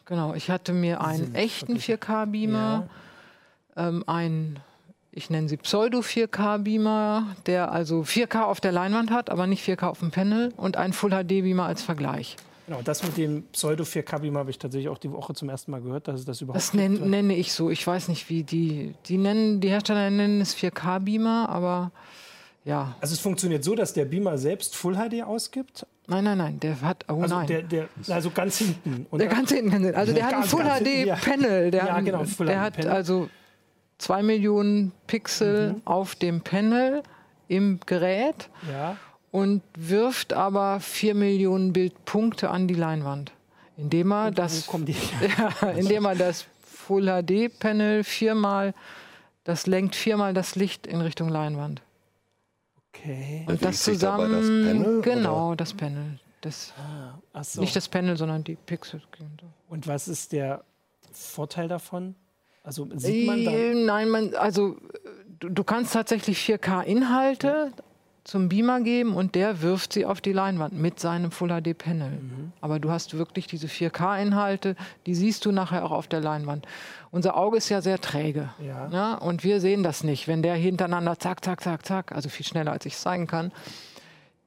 [0.05, 2.87] Genau, ich hatte mir einen echten wirklich- 4K-Beamer,
[3.75, 4.59] ähm, einen,
[5.11, 9.99] ich nenne sie Pseudo-4K-Beamer, der also 4K auf der Leinwand hat, aber nicht 4K auf
[9.99, 12.37] dem Panel und einen Full-HD-Beamer als Vergleich.
[12.67, 16.07] Genau, das mit dem Pseudo-4K-Beamer habe ich tatsächlich auch die Woche zum ersten Mal gehört,
[16.09, 17.05] dass es das überhaupt Das nenn, gibt.
[17.07, 17.69] nenne ich so.
[17.69, 21.91] Ich weiß nicht, wie die, die nennen, die Hersteller nennen es 4K-Beamer, aber
[22.65, 22.95] ja.
[22.99, 25.85] Also es funktioniert so, dass der Beamer selbst Full HD ausgibt.
[26.07, 27.47] Nein, nein, nein, der hat, oh Also, nein.
[27.47, 29.05] der, der, also ganz hinten.
[29.11, 31.15] Und Der ganz hinten, ganz- also der hat ein Full hinten, ja.
[31.71, 33.29] Ja, hat, genau, Full der HD hat also
[33.97, 35.81] zwei Millionen Pixel Mhm.
[35.85, 37.01] auf dem Panel
[37.47, 38.97] im Gerät ja,
[39.31, 43.31] und wirft aber vier Millionen Bildpunkte an die Leinwand,
[43.75, 44.95] indem er wo das, kommen die?
[45.37, 48.73] ja, indem er das Full HD Panel viermal,
[49.43, 51.81] das lenkt viermal das Licht in Richtung Leinwand.
[52.89, 53.45] Okay.
[53.47, 56.19] Und das dabei das zusammen, Panel, genau, das Panel.
[56.41, 56.73] Das,
[57.33, 57.61] Ach so.
[57.61, 59.01] Nicht das Panel, sondern die Pixel.
[59.69, 60.63] Und was ist der
[61.11, 62.15] Vorteil davon?
[62.63, 63.85] Also sieht man Äh, dann.
[63.85, 64.77] Nein, man, also äh,
[65.39, 67.71] du, du kannst tatsächlich 4K-Inhalte
[68.27, 72.09] zum Beamer geben und der wirft sie auf die Leinwand mit seinem Full HD Panel.
[72.09, 72.51] Mhm.
[72.59, 76.67] Aber du hast wirklich diese 4K-Inhalte, die siehst du nachher auch auf der Leinwand.
[77.09, 78.49] Unser Auge ist ja sehr träge.
[78.59, 78.89] Ja.
[78.89, 79.19] Ne?
[79.21, 82.73] Und wir sehen das nicht, wenn der hintereinander zack, zack, zack, zack, also viel schneller
[82.73, 83.53] als ich es zeigen kann,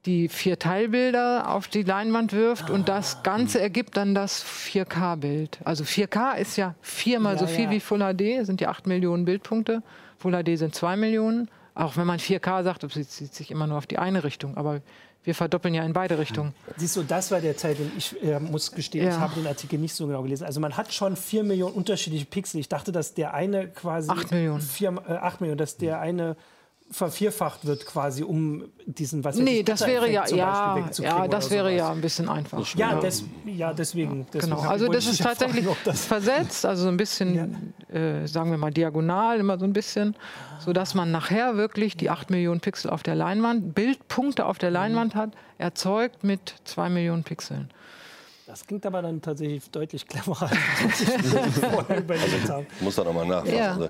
[0.04, 2.96] die vier Teilbilder auf die Leinwand wirft und Ah.
[2.96, 5.58] das Ganze ergibt dann das 4K-Bild.
[5.64, 7.70] Also 4K ist ja viermal so Ja, viel ja.
[7.70, 9.82] wie Full HD, sind ja 8 Millionen Bildpunkte.
[10.18, 11.48] Full HD sind 2 Millionen.
[11.74, 14.80] Auch wenn man 4K sagt, das bezieht sich immer nur auf die eine Richtung, aber
[15.22, 16.54] wir verdoppeln ja in beide Richtungen.
[16.78, 19.20] Siehst du, das war der den ich äh, muss gestehen, ich Ja.
[19.20, 20.44] habe den Artikel nicht so genau gelesen.
[20.44, 22.58] Also man hat schon vier Millionen unterschiedliche Pixel.
[22.58, 24.62] Ich dachte, dass der eine quasi Acht Millionen.
[24.62, 26.36] Vier, äh, acht Millionen, dass der eine
[26.90, 31.68] vervierfacht wird quasi, um diesen was Nee, ich, das wäre ja, ja, ja, das wäre
[31.68, 31.78] sowas.
[31.78, 32.74] ja ein bisschen einfach.
[32.74, 34.26] Ja, des, ja deswegen.
[34.32, 38.50] deswegen Genau, also das ist ja tatsächlich das versetzt, also so ein bisschen, äh, sagen
[38.50, 40.16] wir mal, diagonal, immer so ein bisschen,
[40.58, 45.14] sodass man nachher wirklich die 8 Millionen Pixel auf der Leinwand, Bildpunkte auf der Leinwand
[45.14, 47.70] hat, erzeugt mit 2 Millionen Pixeln.
[48.50, 50.50] Das klingt aber dann tatsächlich deutlich cleverer,
[50.82, 51.08] als ich
[51.70, 52.66] vorher überlegt habe.
[52.80, 53.56] Muss da nochmal nachfassen.
[53.56, 53.74] Ja.
[53.74, 53.88] Also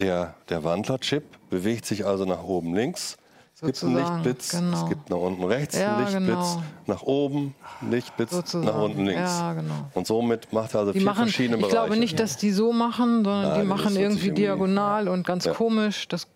[0.00, 3.16] der, der Wandlerchip bewegt sich also nach oben links.
[3.54, 4.82] Es gibt einen Lichtblitz, genau.
[4.82, 6.62] es gibt nach unten rechts Ja, einen Lichtblitz, genau.
[6.86, 7.54] nach oben
[7.88, 8.64] Lichtblitz, Sozusagen.
[8.66, 9.20] nach unten links.
[9.20, 9.74] Ja, genau.
[9.94, 11.76] Und somit macht er also Die vier machen, ich verschiedene Bereiche.
[11.76, 15.44] glaube nicht, dass die so machen, sondern Nein, die machen irgendwie irgendwie- diagonal und ganz
[15.44, 15.52] Ja.
[15.54, 16.08] komisch.
[16.08, 16.26] Das,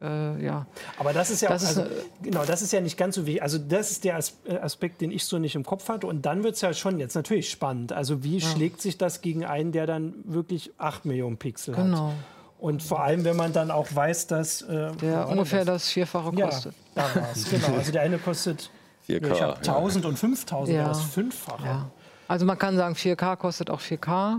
[0.00, 0.66] äh, ja.
[0.98, 1.90] Aber das ist ja Das auch, ist also,
[2.22, 3.42] genau, das ist ja nicht ganz so wichtig.
[3.42, 6.06] Also das ist der äh, Aspekt, den ich so nicht im Kopf hatte.
[6.06, 7.92] Und dann wird es ja schon jetzt natürlich spannend.
[7.92, 11.84] Also wie schlägt sich das gegen einen, der dann wirklich 8 Millionen Pixel hat?
[11.84, 12.14] Genau.
[12.62, 15.82] Und vor allem, wenn man dann auch weiß, dass äh, Der ungefähr das?
[15.82, 16.74] das Vierfache ja, kostet.
[16.94, 17.76] da war's, genau.
[17.76, 18.70] Also der eine kostet
[19.08, 19.32] 4K.
[19.32, 20.84] ich hab 1000 und 5000, Ja.
[20.88, 21.64] das Fünffache.
[21.66, 21.90] Ja.
[22.28, 24.38] Also man kann sagen, 4K kostet auch 4K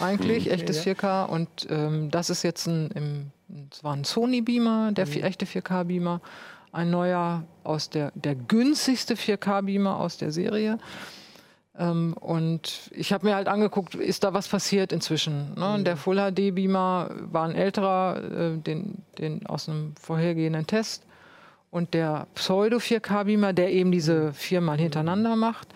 [0.00, 1.26] eigentlich, echtes 4K.
[1.26, 3.30] Und ähm, das ist jetzt ein, im,
[3.70, 5.22] es war ein Sony-Beamer, der Mhm.
[5.22, 6.20] echte 4K-Beamer.
[6.72, 10.78] Ein neuer aus der, der günstigste 4K-Beamer aus der Serie.
[11.78, 15.54] Ähm, und ich habe mir halt angeguckt, ist da was passiert inzwischen?
[15.54, 15.76] Ne?
[15.78, 15.84] Mhm.
[15.84, 21.04] Der Full HD-Beamer war ein älterer, äh, den, den aus einem vorhergehenden Test.
[21.70, 25.68] Und der Pseudo 4K-Beamer, der eben diese viermal hintereinander macht,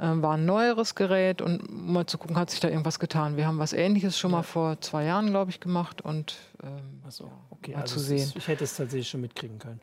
[0.00, 1.40] ähm, war ein neueres Gerät.
[1.40, 3.36] Und um mal zu gucken, hat sich da irgendwas getan.
[3.36, 6.00] Wir haben was Ähnliches schon mal vor zwei Jahren, glaube ich, gemacht.
[6.00, 8.18] Und ähm, so, okay, mal also zu sehen.
[8.18, 9.80] Ist, ich hätte es tatsächlich schon mitkriegen können.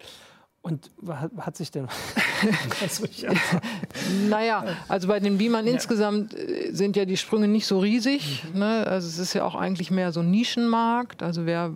[0.65, 1.87] Und hat, hat sich denn.
[4.29, 8.43] Naja, also bei den Beamern insgesamt äh, sind ja die Sprünge nicht so riesig.
[8.55, 8.83] Ne?
[8.87, 11.21] Also es ist ja auch eigentlich mehr so ein Nischenmarkt.
[11.21, 11.71] Also wer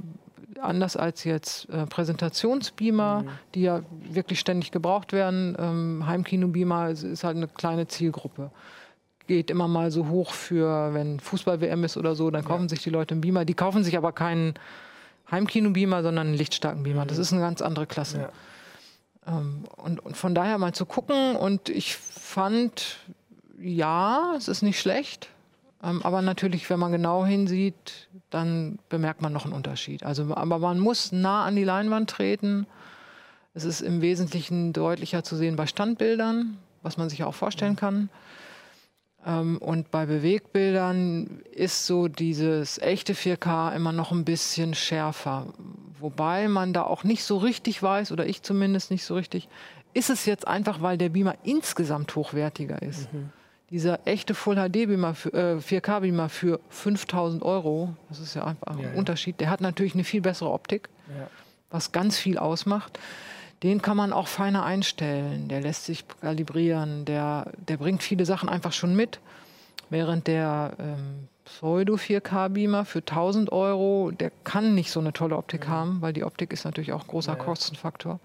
[0.59, 3.29] anders als jetzt äh, Präsentationsbeamer, mhm.
[3.53, 5.55] die ja wirklich ständig gebraucht werden.
[5.59, 8.49] Ähm, Heimkino-Beamer ist, halt eine kleine Zielgruppe.
[9.27, 12.69] Geht immer mal so hoch für, wenn Fußball-WM ist oder so, dann kaufen ja.
[12.69, 13.45] sich die Leute einen Beamer.
[13.45, 14.55] Die kaufen sich aber keinen
[15.29, 17.05] Heimkino-Beamer, sondern einen lichtstarken Beamer.
[17.05, 17.21] Das mhm.
[17.21, 18.21] ist eine ganz andere Klasse.
[18.21, 18.29] Ja.
[19.27, 21.35] Ähm, und, und, von daher mal zu gucken.
[21.35, 22.97] Und ich fand,
[23.59, 25.29] ja, es ist nicht schlecht.
[25.83, 30.03] Ähm, aber natürlich, wenn man genau hinsieht, dann bemerkt man noch einen Unterschied.
[30.03, 32.67] Also, aber man muss nah an die Leinwand treten.
[33.53, 38.09] Es ist im Wesentlichen deutlicher zu sehen bei Standbildern, was man sich auch vorstellen kann.
[39.25, 45.47] Ähm, und bei Bewegbildern ist so dieses echte 4K immer noch ein bisschen schärfer.
[45.99, 49.49] Wobei man da auch nicht so richtig weiß, oder ich zumindest nicht so richtig,
[49.93, 53.11] ist es jetzt einfach, weil der Beamer insgesamt hochwertiger ist.
[53.13, 53.29] Mhm.
[53.69, 58.67] Dieser echte Full HD Beamer, äh, 4K Beamer für 5000 Euro, das ist ja einfach
[58.67, 59.39] ein ja, Unterschied.
[59.39, 61.27] Der hat natürlich eine viel bessere Optik, ja.
[61.69, 62.99] was ganz viel ausmacht.
[63.61, 65.49] Den kann man auch feiner einstellen.
[65.49, 67.03] Der lässt sich kalibrieren.
[67.05, 69.19] Der, der bringt viele Sachen einfach schon mit.
[69.89, 75.35] Während der ähm, Pseudo 4K Beamer für 1000 Euro, der kann nicht so eine tolle
[75.35, 75.71] Optik mhm.
[75.71, 78.19] haben, weil die Optik ist natürlich auch großer ja, Kostenfaktor.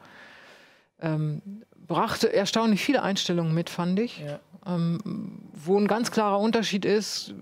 [1.00, 1.40] Ähm,
[1.86, 4.20] brachte erstaunlich viele Einstellungen mit, fand ich.
[4.20, 4.40] Ja.
[4.66, 7.34] Ähm, wo ein ganz klarer Unterschied ist,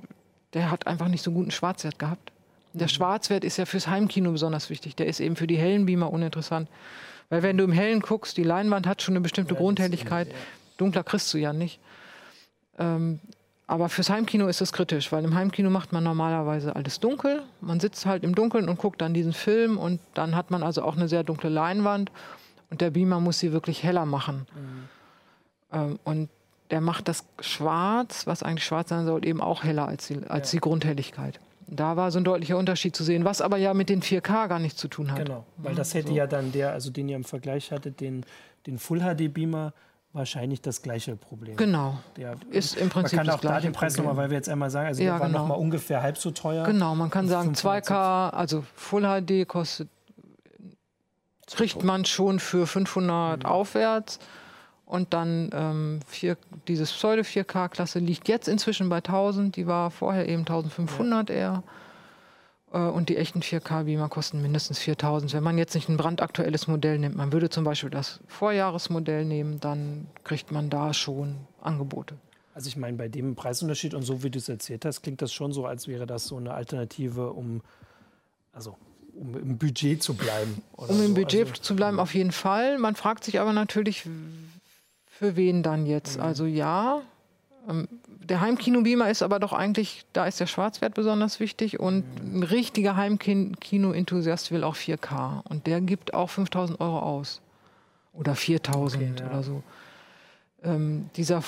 [0.55, 2.33] der hat einfach nicht so guten Schwarzwert gehabt.
[2.73, 2.91] Der mhm.
[2.91, 4.95] Schwarzwert ist ja fürs Heimkino besonders wichtig.
[4.97, 6.69] Der ist eben für die hellen Beamer uninteressant.
[7.29, 10.29] Weil wenn du im Hellen guckst, die Leinwand hat schon eine bestimmte ja, Grundhelligkeit.
[10.29, 10.35] Ja.
[10.77, 11.81] Dunkler kriegst du ja nicht.
[12.79, 13.21] Ähm,
[13.67, 17.43] aber fürs Heimkino ist es kritisch, weil im Heimkino macht man normalerweise alles dunkel.
[17.61, 20.83] Man sitzt halt im Dunkeln und guckt dann diesen Film und dann hat man also
[20.83, 22.11] auch eine sehr dunkle Leinwand
[22.71, 24.47] und der Beamer muss sie wirklich heller machen.
[24.55, 24.89] Mhm.
[25.73, 26.29] Ähm, und
[26.71, 30.53] der macht das Schwarz, was eigentlich schwarz sein soll, eben auch heller als die, als
[30.53, 30.57] ja.
[30.57, 31.39] die Grundhelligkeit.
[31.67, 34.59] Da war so ein deutlicher Unterschied zu sehen, was aber ja mit den 4K gar
[34.59, 35.25] nichts zu tun hat.
[35.25, 36.15] Genau, weil das hätte so.
[36.15, 38.25] ja dann der, also den ihr im Vergleich hattet, den,
[38.67, 39.73] den Full HD Beamer,
[40.13, 41.57] wahrscheinlich das gleiche Problem.
[41.57, 41.99] Genau.
[42.17, 44.71] Der, ist im Prinzip Man kann auch da den Preis nochmal, weil wir jetzt einmal
[44.71, 45.41] sagen, also ja, der war genau.
[45.41, 46.65] nochmal ungefähr halb so teuer.
[46.65, 49.89] Genau, man kann sagen 2K, also Full HD kostet,
[51.47, 53.47] kriegt man schon für 500 mhm.
[53.47, 54.19] aufwärts.
[54.85, 56.37] Und dann ähm, vier,
[56.69, 59.57] dieses Pseudo 4K-Klasse liegt jetzt inzwischen bei 1000.
[59.57, 61.35] Die war vorher eben 1500 ja.
[61.35, 61.63] eher.
[62.73, 65.33] Äh, und die echten 4K-Beamer kosten mindestens 4000.
[65.35, 69.61] Wenn man jetzt nicht ein brandaktuelles Modell nimmt, man würde zum Beispiel das Vorjahresmodell nehmen,
[69.61, 72.17] dann kriegt man da schon Angebote.
[72.55, 75.33] Also ich meine, bei dem Preisunterschied und so wie du es erzählt hast, klingt das
[75.33, 77.63] schon so, als wäre das so eine Alternative, um
[78.53, 78.77] also
[79.15, 80.63] um im Budget zu bleiben.
[80.73, 82.79] um im Budget also, zu bleiben, auf jeden Fall.
[82.79, 84.07] Man fragt sich aber natürlich,
[85.07, 86.17] für wen dann jetzt?
[86.17, 86.23] Mhm.
[86.23, 87.03] Also ja,
[88.07, 92.41] der Heimkino-Beamer ist aber doch eigentlich, da ist der Schwarzwert besonders wichtig und mhm.
[92.41, 97.41] ein richtiger Heimkino-Enthusiast will auch 4K und der gibt auch 5000 Euro aus
[98.13, 99.27] oder 4000 okay, ja.
[99.27, 99.63] oder so.
[100.65, 101.43] Ähm, dieser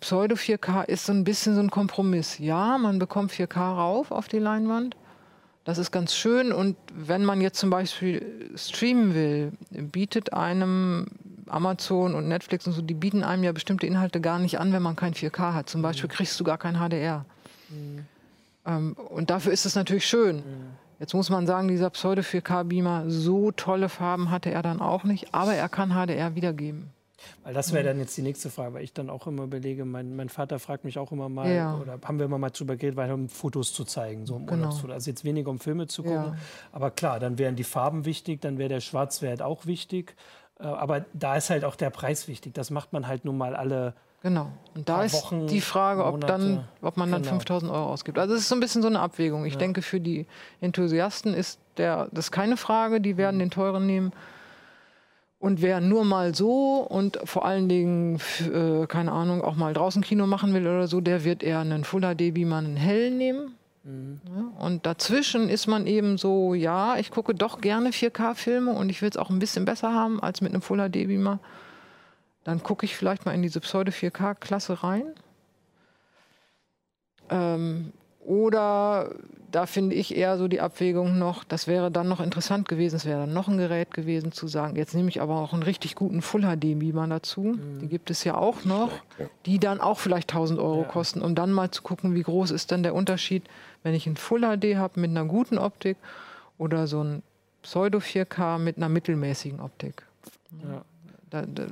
[0.00, 2.38] Pseudo 4K ist so ein bisschen so ein Kompromiss.
[2.38, 4.96] Ja, man bekommt 4K rauf auf die Leinwand,
[5.64, 6.52] das ist ganz schön.
[6.52, 11.06] Und wenn man jetzt zum Beispiel streamen will, bietet einem
[11.50, 14.82] Amazon und Netflix und so, die bieten einem ja bestimmte Inhalte gar nicht an, wenn
[14.82, 15.68] man kein 4K hat.
[15.68, 17.24] Zum Beispiel kriegst du gar kein HDR.
[17.68, 18.06] Mhm.
[18.66, 20.36] Ähm, und dafür ist es natürlich schön.
[20.36, 20.42] Mhm.
[20.98, 25.54] Jetzt muss man sagen, dieser Pseudo-4K-Beamer, so tolle Farben hatte er dann auch nicht, aber
[25.54, 26.90] er kann HDR wiedergeben.
[27.42, 30.16] Weil das wäre dann jetzt die nächste Frage, weil ich dann auch immer überlege, mein,
[30.16, 31.76] mein Vater fragt mich auch immer mal, ja.
[31.76, 34.70] oder haben wir immer mal drüber geredet, weil um Fotos zu zeigen, so um genau.
[34.88, 36.32] Also jetzt weniger um Filme zu gucken.
[36.32, 36.36] Ja.
[36.72, 40.14] Aber klar, dann wären die Farben wichtig, dann wäre der Schwarzwert auch wichtig.
[40.62, 42.54] Äh, aber da ist halt auch der Preis wichtig.
[42.54, 43.94] Das macht man halt nun mal alle.
[44.22, 44.50] Genau.
[44.74, 47.36] Und da ist Wochen, die Frage, ob, dann, ob man dann genau.
[47.36, 48.18] 5000 Euro ausgibt.
[48.18, 49.46] Also es ist so ein bisschen so eine Abwägung.
[49.46, 49.58] Ich ja.
[49.58, 50.26] denke, für die
[50.60, 53.00] Enthusiasten ist der, das keine Frage.
[53.00, 53.40] Die werden mhm.
[53.40, 54.12] den teuren nehmen.
[55.38, 58.20] Und wer nur mal so und vor allen Dingen,
[58.52, 61.84] äh, keine Ahnung, auch mal draußen Kino machen will oder so, der wird eher einen
[61.84, 63.54] Full HD Beamer, einen hellen nehmen.
[63.82, 64.52] Mhm.
[64.58, 69.08] Und dazwischen ist man eben so, ja, ich gucke doch gerne 4K-Filme und ich will
[69.08, 71.38] es auch ein bisschen besser haben als mit einem Full HD Beamer.
[72.44, 75.14] Dann gucke ich vielleicht mal in diese Pseudo 4K-Klasse rein.
[77.30, 77.92] Ähm,
[78.24, 79.14] oder
[79.50, 83.04] da finde ich eher so die Abwägung noch, das wäre dann noch interessant gewesen, es
[83.04, 85.94] wäre dann noch ein Gerät gewesen zu sagen, jetzt nehme ich aber auch einen richtig
[85.94, 87.40] guten Full HD Beamer dazu.
[87.40, 87.80] Mhm.
[87.80, 88.92] Die gibt es ja auch noch,
[89.46, 90.88] die dann auch vielleicht 1000 Euro ja.
[90.88, 93.44] kosten, um dann mal zu gucken, wie groß ist denn der Unterschied,
[93.82, 95.96] wenn ich ein Full HD habe mit einer guten Optik
[96.58, 97.22] oder so ein
[97.62, 100.02] Pseudo 4K mit einer mittelmäßigen Optik.
[100.62, 100.82] Ja.
[101.28, 101.66] Da, da,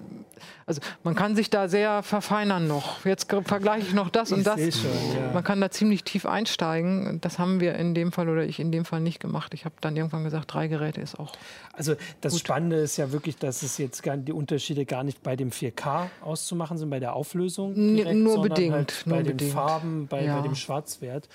[0.67, 3.05] also man kann sich da sehr verfeinern noch.
[3.05, 4.61] Jetzt vergleiche ich noch das und das.
[4.61, 5.33] Schon, ja.
[5.35, 7.21] Man kann da ziemlich tief einsteigen.
[7.23, 9.55] Das haben wir in dem Fall oder ich in dem Fall nicht gemacht.
[9.55, 11.33] Ich habe dann irgendwann gesagt, drei Geräte ist auch.
[11.73, 12.41] Also das Gut.
[12.43, 16.07] Spannende ist ja wirklich, dass es jetzt gar, die Unterschiede gar nicht bei dem 4K
[16.23, 17.75] auszumachen sind, bei der Auflösung.
[17.75, 19.53] N- Direkt, nur sondern bedingt, Halt nur bei den bedingt.
[19.53, 20.37] Farben, bei, Ja.
[20.37, 21.29] bei dem Schwarzwert.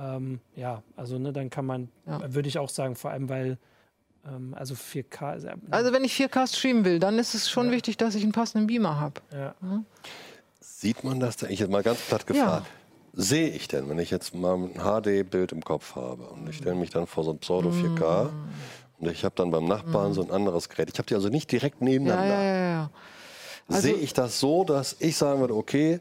[0.00, 2.32] Ähm, ja, also ne, dann kann man, Ja.
[2.32, 3.58] würde ich auch sagen, vor allem weil,
[4.26, 7.70] ähm, also 4K ist ja, Also wenn ich 4K streamen will, dann ist es schon
[7.70, 9.20] wichtig, dass ich einen passenden Beamer habe.
[9.32, 9.54] ja.
[10.62, 11.50] Sieht man das denn?
[11.50, 12.66] Ich jetzt mal ganz platt gefragt.
[13.12, 16.76] Sehe ich denn, wenn ich jetzt mal ein HD-Bild im Kopf habe und ich stelle
[16.76, 18.30] mich dann vor so ein Pseudo 4K
[18.98, 20.88] und ich habe dann beim Nachbarn so ein anderes Gerät.
[20.90, 22.34] Ich habe die also nicht direkt Ja, nebeneinander.
[22.34, 22.90] ja, ja, ja.
[23.68, 26.00] Also- Sehe ich das so, dass ich sagen würde, okay,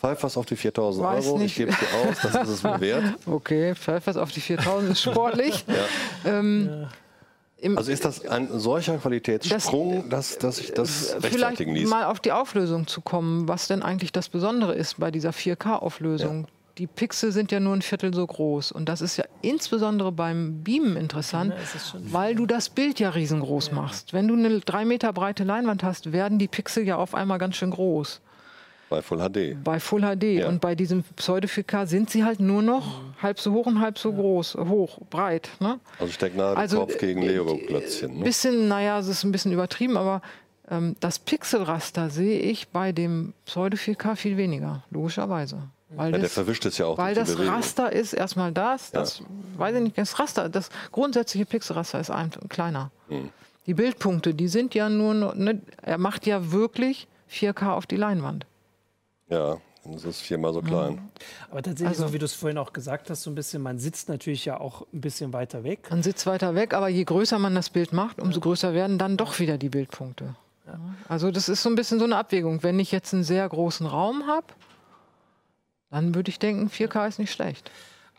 [0.00, 1.46] pfeif was auf die 4000 Weiß Euro, nicht.
[1.52, 3.04] ich gebe sie aus, das ist es mir wert.
[3.26, 5.64] Okay, Pfeifers auf die 4000 ist sportlich.
[6.24, 6.86] ähm,
[7.58, 11.88] im, Also ist das ein solcher Qualitätssprung, dass, dass ich das vielleicht rechtfertigen ließ?
[11.90, 16.46] mal auf die Auflösung zu kommen, was denn eigentlich das Besondere ist bei dieser 4K-Auflösung.
[16.78, 18.72] Die Pixel sind ja nur ein Viertel so groß.
[18.72, 23.10] Und das ist ja insbesondere beim Beamen interessant, Ja, es weil du das Bild ja
[23.10, 24.14] riesengroß machst.
[24.14, 27.56] Wenn du eine drei Meter breite Leinwand hast, werden die Pixel ja auf einmal ganz
[27.56, 28.22] schön groß.
[28.90, 29.62] Bei Full HD.
[29.62, 30.24] Bei Full HD.
[30.24, 30.48] Ja.
[30.48, 33.98] Und bei diesem Pseudo 4K sind sie halt nur noch halb so hoch und halb
[33.98, 35.48] so groß, hoch, breit.
[35.60, 35.78] Ne?
[36.00, 38.18] Also Stecknadel, Also, Kopf gegen äh, Lego-Klötzchen.
[38.18, 38.24] Ne?
[38.24, 40.22] Bisschen, naja, es ist ein bisschen übertrieben, aber
[40.68, 45.62] ähm, das Pixelraster sehe ich bei dem Pseudo 4K viel weniger, logischerweise.
[45.90, 47.54] Weil Ja, der das, verwischt es ja auch weil das Bewegung.
[47.54, 49.22] Raster ist erstmal das, das
[49.56, 52.90] weiß ich nicht, das Raster, das grundsätzliche Pixelraster ist ein, kleiner.
[53.08, 53.30] Hm.
[53.66, 58.46] Die Bildpunkte, die sind ja nur, ne, er macht ja wirklich 4K auf die Leinwand.
[59.30, 61.00] Ja, das ist viermal so klein.
[61.50, 63.78] Aber tatsächlich, Also- so wie du es vorhin auch gesagt hast, so ein bisschen, man
[63.78, 65.86] sitzt natürlich ja auch ein bisschen weiter weg.
[65.90, 69.16] Man sitzt weiter weg, aber je größer man das Bild macht, umso größer werden dann
[69.16, 70.34] doch wieder die Bildpunkte.
[71.08, 72.62] Also das ist so ein bisschen so eine Abwägung.
[72.62, 74.46] Wenn ich jetzt einen sehr großen Raum habe,
[75.90, 77.70] dann würde ich denken, 4K ist nicht schlecht.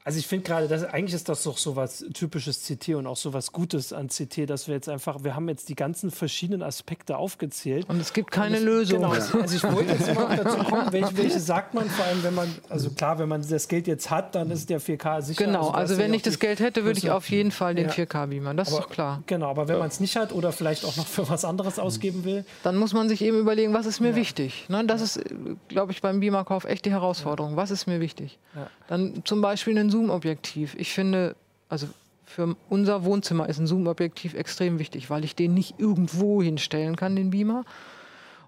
[0.04, 3.18] Also ich finde gerade, das eigentlich ist das doch so was typisches CT und auch
[3.18, 6.64] so was Gutes an CT, dass wir jetzt einfach, wir haben jetzt die ganzen verschiedenen
[6.64, 7.88] Aspekte aufgezählt.
[7.88, 9.02] Und es gibt keine es- Lösung.
[9.02, 12.24] Genau, also ich wollte jetzt immer noch dazu kommen, welche, welche sagt man, vor allem
[12.24, 15.46] wenn man, also klar, wenn man das Geld jetzt hat, dann ist der 4K sicher.
[15.46, 17.76] Genau, du hast also ja wenn ich das Geld hätte, würde ich auf jeden Fall
[17.76, 17.92] den Ja.
[17.94, 18.56] 4K-Beamer.
[18.56, 19.22] Das ist Aber- doch klar.
[19.28, 22.24] Genau, aber wenn man es nicht hat oder vielleicht auch noch für was anderes ausgeben
[22.24, 24.66] will, Dann muss man sich eben überlegen, was ist mir wichtig.
[24.68, 25.20] Ne, das ist,
[25.68, 27.56] glaube ich, beim Beamerkauf echt die Herausforderung.
[27.56, 28.40] Was ist mir wichtig?
[28.56, 28.68] Ja.
[28.88, 30.76] Dann zum Beispiel ein Zoom-Objektiv.
[30.78, 31.36] Ich finde,
[31.70, 31.88] also
[32.26, 37.16] für unser Wohnzimmer ist ein Zoom-Objektiv extrem wichtig, weil ich den nicht irgendwo hinstellen kann,
[37.16, 37.64] den Beamer.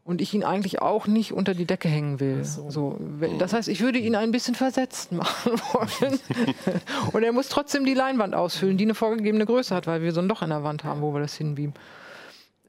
[0.06, 2.44] Und ich ihn eigentlich auch nicht unter die Decke hängen will.
[2.44, 2.98] So.
[3.00, 6.20] we- Das heißt, ich würde ihn ein bisschen versetzt machen wollen.
[7.14, 10.20] Und er muss trotzdem die Leinwand ausfüllen, die eine vorgegebene Größe hat, weil wir so
[10.20, 11.74] ein Loch in der Wand haben, wo wir das hinbeamen.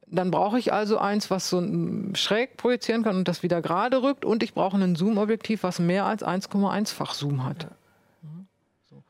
[0.06, 1.60] Dann brauche ich also eins, was so
[2.14, 4.24] schräg projizieren kann und das wieder gerade rückt.
[4.24, 7.66] Und ich brauche ein Zoom-Objektiv, was mehr als 1,1-fach Zoom hat.
[8.22, 8.46] Mhm.
[8.88, 9.02] So.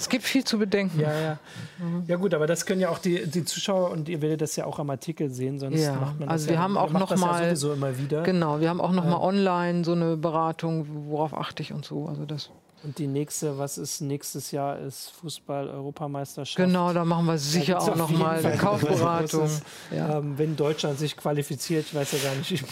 [0.00, 0.98] Es gibt viel zu bedenken.
[0.98, 1.38] ja, ja.
[1.78, 2.04] Mhm.
[2.08, 4.64] Ja gut, aber das können ja auch die, die Zuschauer und ihr werdet das ja
[4.64, 7.14] auch am Artikel sehen, sonst Ja, macht man das also ja, wir haben auch noch
[7.16, 8.22] mal- ja sowieso immer wieder.
[8.22, 12.06] Genau, wir haben auch noch mal online so eine Beratung, worauf achte ich und so.
[12.06, 12.50] Also das,
[12.82, 16.56] Und die nächste, was ist nächstes Jahr, ist Fußball-Europameisterschaft.
[16.56, 19.50] genau, da machen wir sicher auch auf noch jeden mal Fall eine Kaufberatung.
[19.94, 20.18] Ja.
[20.18, 22.64] Ähm, wenn Deutschland sich qualifiziert, ich weiß ja gar nicht,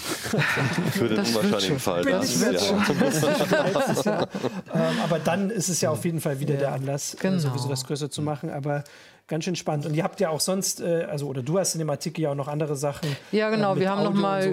[0.93, 1.79] Für den unwahrscheinlichen.
[1.79, 2.05] Fall.
[2.05, 2.51] bin Das ja,
[4.05, 4.29] Jahr.
[4.75, 7.39] ähm, aber dann ist es ja auf jeden Fall wieder der Anlass, äh, Genau.
[7.39, 8.51] sowieso das größer zu machen.
[8.51, 8.85] Aber
[9.29, 9.87] ganz schön spannend.
[9.87, 12.31] Und ihr habt ja auch sonst, äh, also oder du hast in dem Artikel ja
[12.31, 13.09] auch noch andere Sachen.
[13.31, 13.77] Ja, genau.
[13.77, 14.53] äh, wir haben Audio noch mal, äh,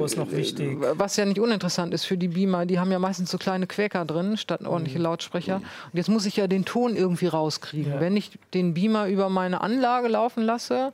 [1.00, 4.06] was ja nicht uninteressant ist für die Beamer, die haben ja meistens so kleine Quäker
[4.06, 4.68] drin, statt Mhm.
[4.68, 5.56] ordentliche Lautsprecher.
[5.58, 7.94] Und jetzt muss ich ja den Ton irgendwie rauskriegen.
[7.94, 8.00] Ja.
[8.00, 10.92] Wenn ich den Beamer über meine Anlage laufen lasse,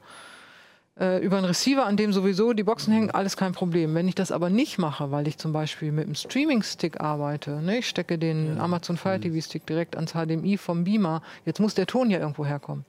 [1.00, 3.96] äh, über einen Receiver, an dem sowieso die Boxen hängen, alles kein Problem.
[3.96, 7.80] Wenn ich das aber nicht mache, weil ich zum Beispiel mit einem Streaming-Stick arbeite, ne,
[7.80, 9.22] ich stecke den Amazon Fire Mhm.
[9.24, 12.86] TV-Stick direkt ans HDMI vom Beamer, jetzt muss der Ton ja irgendwo herkommen.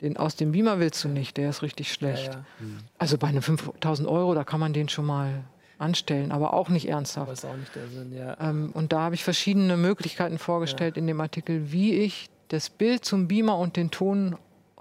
[0.00, 2.30] Den aus dem Beamer willst du nicht, der ist richtig schlecht.
[2.60, 2.68] Mhm.
[2.68, 2.82] Ja, ja.
[2.98, 5.44] Also bei einem 5000 Euro, da kann man den schon mal
[5.78, 7.32] anstellen, aber auch nicht Aber ernsthaft.
[7.32, 8.36] ist auch nicht der Sinn, ja.
[8.40, 13.04] Ähm, und da habe ich verschiedene Möglichkeiten vorgestellt in dem Artikel, wie ich das Bild
[13.04, 14.36] zum Beamer und den Ton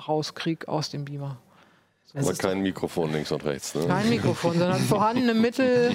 [0.08, 1.38] rauskriege aus dem Beamer.
[2.16, 3.76] Aber kein Mikrofon links und rechts.
[3.76, 3.86] Ne?
[3.88, 5.92] Kein Mikrofon, sondern vorhandene Mittel,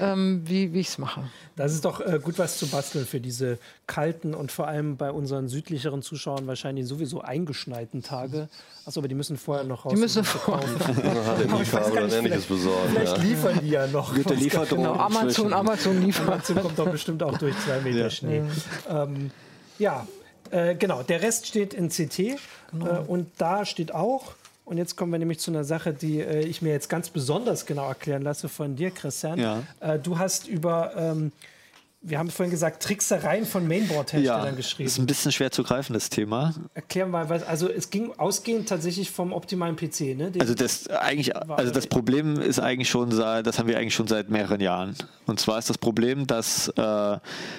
[0.00, 1.22] ähm, wie, wie ich es mache.
[1.56, 5.10] Das ist doch äh, gut was zu basteln für diese kalten und vor allem bei
[5.12, 8.48] unseren südlicheren Zuschauern wahrscheinlich sowieso eingeschneiten Tage.
[8.86, 9.92] Achso, aber die müssen vorher noch raus.
[9.94, 10.76] Die müssen kaufen.
[10.80, 12.88] HDMI-Kabel oder nicht, ähnliches besorgen.
[12.94, 13.22] Vielleicht Ja.
[13.22, 14.16] liefern die ja noch.
[14.24, 16.28] Was Lieferdrohnen Genau, Amazon, inzwischen- Amazon liefert.
[16.28, 18.42] Amazon kommt doch bestimmt auch durch zwei Meter Schnee.
[18.88, 19.30] Ähm,
[19.78, 20.06] ja,
[20.50, 21.02] äh, genau.
[21.02, 22.36] Der Rest steht in CT
[22.72, 22.86] Genau.
[22.86, 24.32] äh, und da steht auch
[24.64, 27.66] Und jetzt kommen wir nämlich zu einer Sache, die äh, ich mir jetzt ganz besonders
[27.66, 29.38] genau erklären lasse von dir, Christian.
[29.38, 29.62] Ja.
[29.80, 31.32] Äh, du hast über ähm,
[32.04, 34.86] wir haben vorhin gesagt, Tricksereien von Mainboard-Herstellern Ja, geschrieben.
[34.88, 36.52] ist ein bisschen schwer zu greifen, das Thema.
[36.74, 40.30] Erklär mal, was, also es ging ausgehend tatsächlich vom optimalen PC, ne?
[40.30, 43.94] Den- Also das eigentlich, also das Problem ist eigentlich schon, seit- das haben wir eigentlich
[43.94, 44.96] schon seit mehreren Jahren.
[45.26, 47.18] Und zwar ist das Problem, dass äh,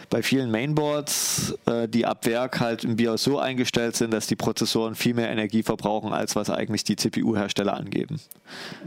[0.09, 4.35] bei vielen Mainboards äh, die ab Werk halt im BIOS so eingestellt sind, dass die
[4.35, 8.19] Prozessoren viel mehr Energie verbrauchen, als was eigentlich die CPU-Hersteller angeben.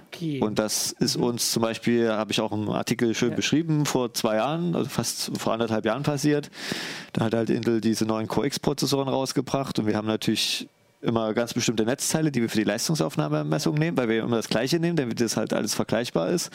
[0.08, 0.40] okay.
[0.40, 4.36] Und das ist uns zum Beispiel, habe ich auch im Artikel schön beschrieben, vor zwei
[4.36, 6.50] Jahren, also fast vor anderthalb Jahren passiert.
[7.12, 10.68] Da hat halt Intel diese neuen Core X-Prozessoren rausgebracht und wir haben natürlich
[11.02, 14.78] immer ganz bestimmte Netzteile, die wir für die Leistungsaufnahmemessung nehmen, weil wir immer das gleiche
[14.78, 16.50] nehmen, damit das halt alles vergleichbar ist.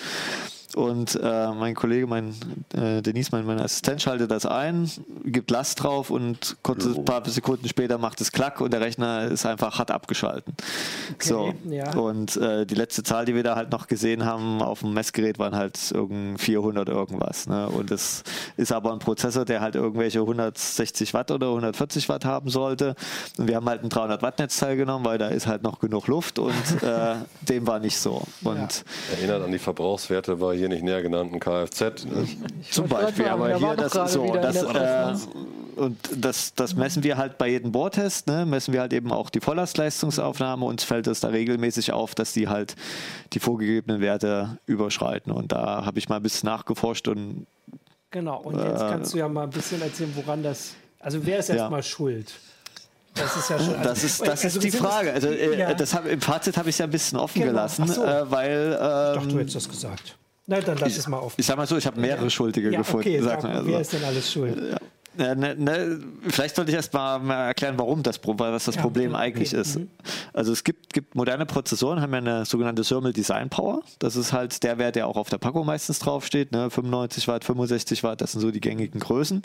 [0.76, 2.34] Und äh, mein Kollege, mein
[2.74, 4.90] äh, Denise, mein, mein Assistent, schaltet das ein,
[5.26, 9.46] gibt Last drauf und kurze paar Sekunden später macht es Klack und der Rechner ist
[9.46, 10.54] einfach hart abgeschalten.
[11.20, 11.54] so.
[11.70, 11.94] ja.
[11.96, 15.40] Und äh, die letzte Zahl, die wir da halt noch gesehen haben auf dem Messgerät,
[15.40, 17.48] waren halt irgend 400 irgendwas.
[17.48, 17.68] Ne?
[17.68, 18.24] Und es
[18.58, 22.96] ist aber ein Prozessor, der halt irgendwelche 160 Watt oder 140 Watt haben sollte.
[23.38, 26.08] Und wir haben halt ein 300 Watt Netzteil genommen, weil da ist halt noch genug
[26.08, 28.24] Luft und äh, dem war nicht so.
[28.44, 32.06] Und Erinnert an die Verbrauchswerte bei hier nicht näher genannten Kfz.
[32.06, 32.28] Ne?
[32.70, 35.28] zum wollte Beispiel, sagen, aber hier das gerade so, das, äh,
[35.76, 38.46] und das, das messen wir halt bei jedem Bohrtest, ne?
[38.46, 40.66] messen wir halt eben auch die Volllastleistungsaufnahme.
[40.66, 42.76] Uns fällt es da regelmäßig auf, dass die halt
[43.34, 45.32] die vorgegebenen Werte überschreiten.
[45.32, 47.48] Und da habe ich mal ein bisschen nachgeforscht und
[48.12, 50.74] genau, und jetzt kannst du ja mal ein bisschen erzählen, woran das.
[51.00, 51.56] Also wer ist Ja.
[51.56, 52.32] erstmal schuld?
[53.16, 53.70] Das ist ja schon.
[53.76, 55.12] Also, das ist, das also ist die Frage.
[55.12, 55.74] Also, äh, Ja.
[55.74, 57.52] das hab, Im Fazit habe ich es ja ein bisschen offen Genau.
[57.54, 58.04] gelassen, so.
[58.06, 60.16] äh, weil Ich dachte, du ähm, hättest das gesagt.
[60.52, 61.34] Na, dann lass es mal auf.
[61.38, 63.08] ich sag mal so, ich habe mehrere Schuldige Ja, gefunden.
[63.08, 63.56] okay, sag mal.
[63.56, 63.68] Also.
[63.72, 64.78] wer ist denn alles schuld?
[65.18, 66.00] Ja, ne, ne,
[66.30, 69.54] vielleicht sollte ich erst mal, mal erklären, warum das, was das Ja, Problem okay, eigentlich
[69.54, 69.78] ist.
[69.78, 69.90] mhm.
[70.34, 73.82] Also es gibt, gibt moderne Prozessoren, haben ja eine sogenannte Thermal Design Power.
[74.00, 76.52] Das ist halt der Wert, der auch auf der Packung meistens draufsteht.
[76.52, 76.70] Ne?
[76.70, 79.42] 95 Watt, 65 Watt, das sind so die gängigen Größen.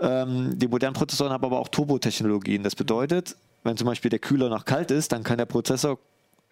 [0.00, 2.62] Ähm, die modernen Prozessoren haben aber auch Turbotechnologien.
[2.62, 5.98] Das bedeutet, wenn zum Beispiel der Kühler noch kalt ist, dann kann der Prozessor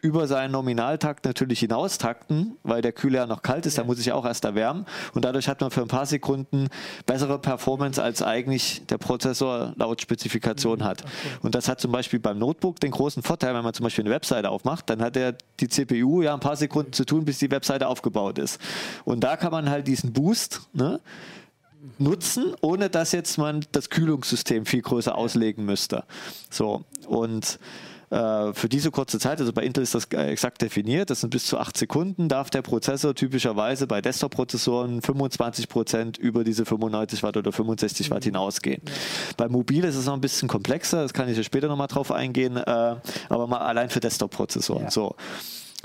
[0.06, 4.12] über seinen Nominaltakt natürlich hinaustakten, weil der Kühler ja noch kalt ist, da muss ich
[4.12, 4.86] auch erst erwärmen.
[5.14, 6.68] Und dadurch hat man für ein paar Sekunden
[7.06, 11.04] bessere Performance, als eigentlich der Prozessor laut Spezifikation hat.
[11.42, 14.14] Und das hat zum Beispiel beim Notebook den großen Vorteil, wenn man zum Beispiel eine
[14.14, 17.50] Webseite aufmacht, dann hat er die CPU ja ein paar Sekunden zu tun, bis die
[17.50, 18.60] Webseite aufgebaut ist.
[19.04, 21.00] Und da kann man halt diesen Boost, ne,
[21.98, 26.04] nutzen, ohne dass jetzt man das Kühlungssystem viel größer auslegen müsste.
[26.50, 27.58] So und
[28.08, 31.46] für diese kurze Zeit, also bei Intel ist das äh, exakt definiert, das sind bis
[31.46, 37.36] zu 8 Sekunden, darf der Prozessor typischerweise bei Desktop-Prozessoren 25 Prozent über diese 95 Watt
[37.36, 38.82] oder 65 Watt hinausgehen.
[39.36, 42.12] Bei Mobil ist es noch ein bisschen komplexer, das kann ich ja später nochmal drauf
[42.12, 42.96] eingehen, äh,
[43.28, 44.84] aber mal allein für Desktop-Prozessoren.
[44.84, 44.90] Ja.
[44.90, 45.16] So.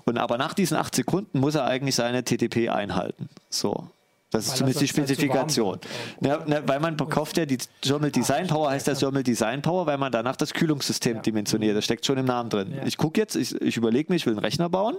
[0.06, 3.30] Und aber nach diesen 8 Sekunden muss er eigentlich seine TTP einhalten.
[3.50, 3.88] So.
[4.32, 5.80] Das ist Weil zumindest die halt Spezifikation.
[6.22, 9.86] Ja, ne, weil man kauft ja die Thermal Design Power, heißt das Thermal Design Power,
[9.86, 11.76] weil man danach das Kühlungssystem dimensioniert.
[11.76, 12.74] Das steckt schon im Namen drin.
[12.74, 12.86] Ja.
[12.86, 14.96] Ich gucke jetzt, ich, ich überlege mir, ich will einen Rechner bauen.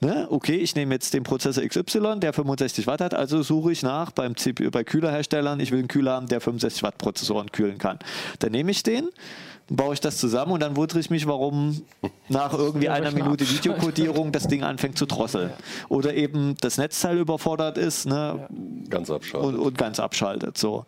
[0.00, 0.26] Ne?
[0.30, 4.10] Okay, ich nehme jetzt den Prozessor XY, der 65 Watt hat, also suche ich nach
[4.10, 7.98] beim CPU, bei Kühlerherstellern, ich will einen Kühler haben, der 65 Watt Prozessoren kühlen kann.
[8.38, 9.08] Dann nehme ich den,
[9.70, 11.82] baue ich das zusammen und dann wundere ich mich, warum
[12.28, 13.64] nach irgendwie einer Rechner Minute abschaltet.
[13.64, 15.50] Videokodierung das Ding anfängt zu drosseln.
[15.88, 18.06] Oder eben das Netzteil überfordert ist.
[18.06, 18.48] Ne?
[18.88, 19.48] Ganz abschalten.
[19.48, 20.58] und, und ganz abschaltet.
[20.58, 20.86] So.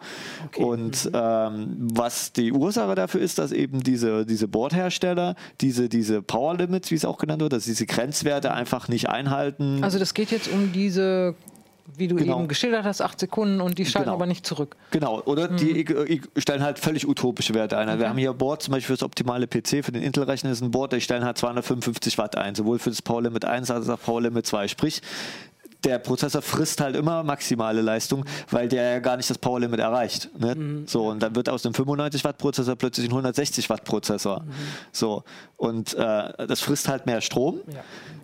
[0.56, 6.56] Und ähm, was die Ursache dafür ist, dass eben diese, diese Bordhersteller diese, diese Power
[6.56, 9.82] Limits, wie es auch genannt wird, dass diese Grenzwerte einfach nicht einhalten.
[9.82, 11.34] Also das geht jetzt um diese,
[11.96, 12.38] wie du Genau.
[12.38, 14.14] eben geschildert hast, acht Sekunden und die schalten Genau.
[14.16, 14.76] aber nicht zurück.
[14.90, 15.90] Genau, oder die ich,
[16.34, 17.88] ich stellen halt völlig utopische Werte ein.
[17.88, 20.50] Also Wir haben hier ein Board, zum Beispiel für das optimale PC, für den Intel-Rechner
[20.50, 23.70] ist ein Board, die stellen halt 255 Watt ein, sowohl für das Power Limit 1
[23.70, 24.68] als auch Power Limit 2.
[24.68, 25.02] Sprich,
[25.84, 29.80] der Prozessor frisst halt immer maximale Leistung, weil der ja gar nicht das Power Limit
[29.80, 30.28] erreicht.
[30.38, 30.82] Ne?
[30.86, 34.44] So, und dann wird aus dem 95 Watt Prozessor plötzlich ein 160 Watt Prozessor.
[34.92, 35.24] So,
[35.56, 37.60] und äh, das frisst halt mehr Strom.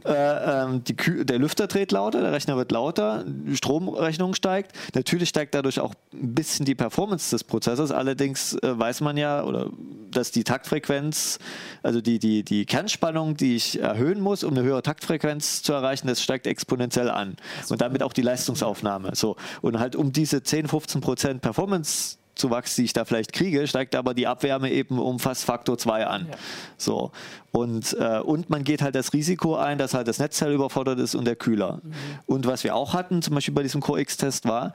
[0.07, 0.95] Äh, ähm, die
[1.25, 4.73] der Lüfter dreht lauter, der Rechner wird lauter, die Stromrechnung steigt.
[4.95, 7.91] Natürlich steigt dadurch auch ein bisschen die Performance des Prozessors.
[7.91, 9.71] Allerdings äh, weiß man ja, oder
[10.13, 11.39] dass die Taktfrequenz,
[11.83, 16.07] also die, die, die Kernspannung, die ich erhöhen muss, um eine höhere Taktfrequenz zu erreichen,
[16.07, 17.37] das steigt exponentiell an.
[17.69, 19.15] Und damit auch die Leistungsaufnahme.
[19.15, 19.37] So.
[19.61, 23.97] Und halt um diese 10, 15 Prozent Performance Zuwachs, die ich da vielleicht kriege, steigt
[23.97, 26.29] aber die Abwärme eben um fast Faktor 2 an.
[26.77, 27.11] So.
[27.51, 31.15] Und, äh, und man geht halt das Risiko ein, dass halt das Netzteil überfordert ist
[31.15, 31.81] und der Kühler.
[32.27, 34.75] Und was wir auch hatten, zum Beispiel bei diesem Core X-Test war,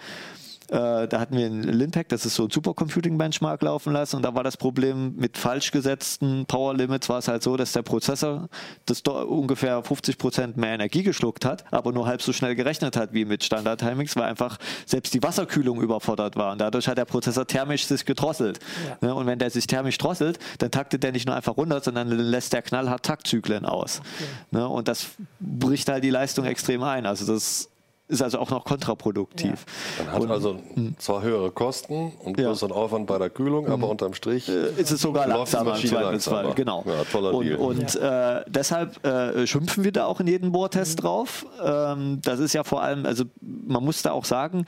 [0.72, 4.34] Äh, da hatten wir in Linpack, das ist so ein Supercomputing-Benchmark laufen lassen und da
[4.36, 8.48] war das Problem mit falsch gesetzten Power Limits war es halt so, dass der Prozessor
[8.86, 13.12] das ungefähr 50 Prozent mehr Energie geschluckt hat, aber nur halb so schnell gerechnet hat
[13.12, 17.46] wie mit Standard-Timings, weil einfach selbst die Wasserkühlung überfordert war und dadurch hat der Prozessor
[17.46, 18.60] thermisch sich gedrosselt.
[19.02, 19.08] Ja.
[19.10, 22.08] Ne, und wenn der sich thermisch drosselt, dann taktet der nicht nur einfach runter, sondern
[22.08, 24.00] lässt der knallhart Taktzyklen aus.
[24.00, 24.30] Okay.
[24.52, 25.08] Ne, und das
[25.42, 27.06] bricht halt die Leistung extrem ein.
[27.06, 27.71] Also das
[28.12, 29.66] ist also auch noch kontraproduktiv.
[29.98, 30.06] Ja.
[30.06, 30.60] Man hat und, also
[30.98, 32.76] zwar höhere Kosten und größeren ja.
[32.76, 33.84] Aufwand bei der Kühlung, aber mhm.
[33.92, 36.54] unterm Strich äh, ist es sogar langsamer im Zweifelsfall.
[36.56, 36.84] Genau.
[36.86, 37.58] Ja, toller und, Deal.
[37.58, 41.02] und äh, deshalb äh, schimpfen wir da auch in jedem Bohrtest mhm.
[41.02, 41.46] drauf.
[41.64, 44.66] Ähm, das ist ja vor allem, also man muss da auch sagen,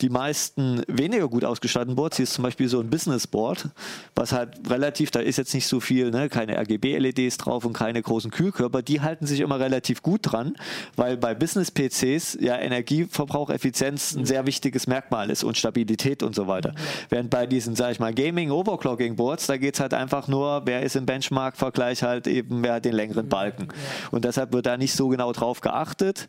[0.00, 3.68] die meisten weniger gut ausgestatteten Boards, hier ist zum Beispiel so ein Business Board,
[4.14, 8.00] was halt relativ, da ist jetzt nicht so viel, ne, keine RGB-LEDs drauf und keine
[8.00, 10.56] großen Kühlkörper, die halten sich immer relativ gut dran,
[10.96, 16.34] weil bei Business-PCs ja Energie Energieverbrauch, Effizienz ein sehr wichtiges Merkmal ist und Stabilität und
[16.34, 16.74] so weiter.
[17.08, 20.62] Während bei diesen, sag ich mal, Gaming Overclocking Boards, da geht es halt einfach nur,
[20.64, 23.68] wer ist im Benchmark-Vergleich halt eben, wer hat den längeren Balken.
[24.12, 26.28] Und deshalb wird da nicht so genau drauf geachtet.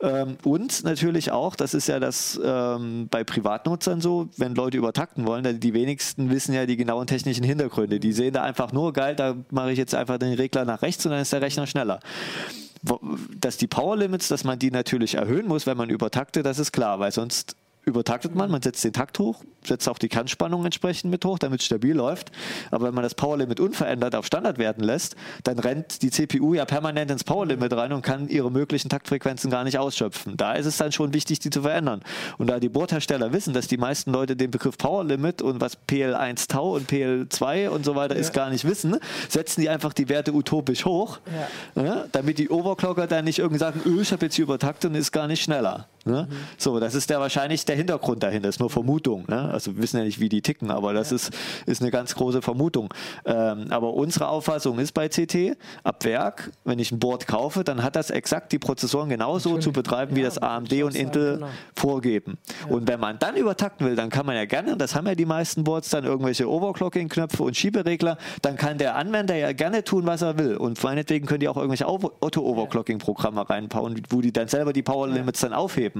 [0.00, 5.26] Ähm, und natürlich auch, das ist ja das ähm, bei Privatnutzern so, wenn Leute übertakten
[5.26, 8.00] wollen, die wenigsten wissen ja die genauen technischen Hintergründe.
[8.00, 11.06] Die sehen da einfach nur, geil, da mache ich jetzt einfach den Regler nach rechts
[11.06, 12.00] und dann ist der Rechner schneller
[13.36, 16.72] dass die Power Limits, dass man die natürlich erhöhen muss, wenn man übertaktet, das ist
[16.72, 21.10] klar, weil sonst übertaktet man, man setzt den Takt hoch, setzt auch die Kernspannung entsprechend
[21.10, 22.30] mit hoch, damit es stabil läuft.
[22.70, 26.64] Aber wenn man das Powerlimit unverändert auf Standard werden lässt, dann rennt die CPU ja
[26.64, 30.36] permanent ins Powerlimit rein und kann ihre möglichen Taktfrequenzen gar nicht ausschöpfen.
[30.36, 32.02] Da ist es dann schon wichtig, die zu verändern.
[32.38, 36.48] Und da die Boardhersteller wissen, dass die meisten Leute den Begriff Powerlimit und was PL1
[36.48, 38.20] Tau und PL2 und so weiter ja.
[38.20, 38.96] ist gar nicht wissen,
[39.28, 41.18] setzen die einfach die Werte utopisch hoch,
[41.76, 41.84] ja.
[41.84, 44.96] Ja, damit die Overclocker dann nicht irgendwie sagen, öh, ich habe jetzt hier übertaktet und
[44.96, 45.88] ist gar nicht schneller.
[46.04, 46.28] Ne?
[46.28, 46.34] Mhm.
[46.58, 49.24] So, das ist der wahrscheinlich der Hintergrund dahinter, das ist nur Vermutung.
[49.28, 49.50] Ne?
[49.50, 51.16] Also wir wissen ja nicht, wie die ticken, aber das ja.
[51.16, 51.30] ist,
[51.66, 52.92] ist eine ganz große Vermutung.
[53.24, 57.82] Ähm, aber unsere Auffassung ist bei CT, ab Werk, wenn ich ein Board kaufe, dann
[57.82, 59.64] hat das exakt die Prozessoren genauso Natürlich.
[59.64, 61.48] zu betreiben, ja, wie das AMD und Intel genau.
[61.74, 62.38] vorgeben.
[62.68, 62.74] Ja.
[62.74, 65.26] Und wenn man dann übertakten will, dann kann man ja gerne, das haben ja die
[65.26, 70.22] meisten Boards, dann irgendwelche Overclocking-Knöpfe und Schieberegler, dann kann der Anwender ja gerne tun, was
[70.22, 70.56] er will.
[70.56, 75.40] Und meinetwegen können die auch irgendwelche Auto-Overclocking-Programme reinbauen, wo die dann selber die Power Limits
[75.40, 75.93] dann aufheben.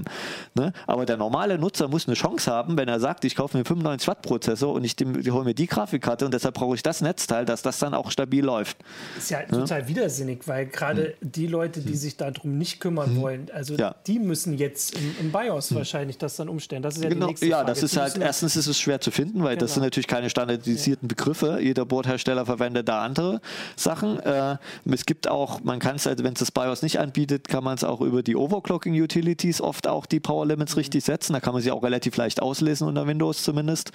[0.54, 0.72] Ne?
[0.86, 4.08] Aber der normale Nutzer muss eine Chance haben, wenn er sagt, ich kaufe mir 95
[4.08, 7.44] Watt Prozessor und ich, ich hole mir die Grafikkarte und deshalb brauche ich das Netzteil,
[7.44, 8.76] dass das dann auch stabil läuft.
[9.18, 9.46] Ist ja, ja?
[9.46, 11.32] total widersinnig, weil gerade hm.
[11.32, 11.96] die Leute, die hm.
[11.96, 13.20] sich darum nicht kümmern hm.
[13.20, 13.94] wollen, also ja.
[14.06, 15.76] die müssen jetzt im, im BIOS hm.
[15.78, 16.82] wahrscheinlich das dann umstellen.
[16.82, 17.26] Das ist ja genau.
[17.26, 17.70] die nächste Ja, Frage.
[17.70, 19.60] das ist halt, erstens ist es schwer zu finden, weil genau.
[19.60, 21.58] das sind natürlich keine standardisierten Begriffe.
[21.60, 23.40] Jeder Boardhersteller verwendet da andere
[23.76, 24.18] Sachen.
[24.20, 24.56] Äh,
[24.90, 27.74] es gibt auch, man kann es, also wenn es das BIOS nicht anbietet, kann man
[27.74, 30.80] es auch über die Overclocking Utilities oft auch die Power Limits mhm.
[30.80, 31.32] richtig setzen.
[31.32, 33.92] Da kann man sie auch relativ leicht auslesen unter Windows zumindest.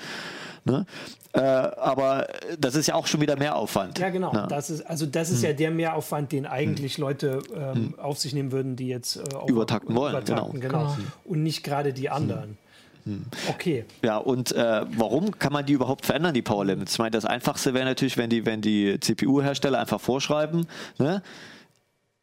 [0.66, 0.86] Ne?
[1.34, 2.28] Äh, aber
[2.60, 4.00] das ist ja auch schon wieder Mehraufwand.
[4.00, 4.34] Ja, genau.
[4.34, 4.48] Ne?
[4.50, 5.50] Das ist, also das ist hm.
[5.50, 7.02] ja der Mehraufwand, den eigentlich hm.
[7.02, 8.00] Leute ähm, hm.
[8.00, 10.14] auf sich nehmen würden, die jetzt äh, übertakten wollen.
[10.14, 10.96] Übertakten, genau.
[10.96, 10.98] genau.
[11.26, 12.58] Und nicht gerade die anderen.
[13.06, 13.26] Hm.
[13.48, 13.86] Okay.
[14.04, 16.94] Ja, und äh, warum kann man die überhaupt verändern, die Power Limits?
[16.94, 20.68] Ich meine, das Einfachste wäre natürlich, wenn die, wenn die CPU-Hersteller einfach vorschreiben,
[20.98, 21.22] ne?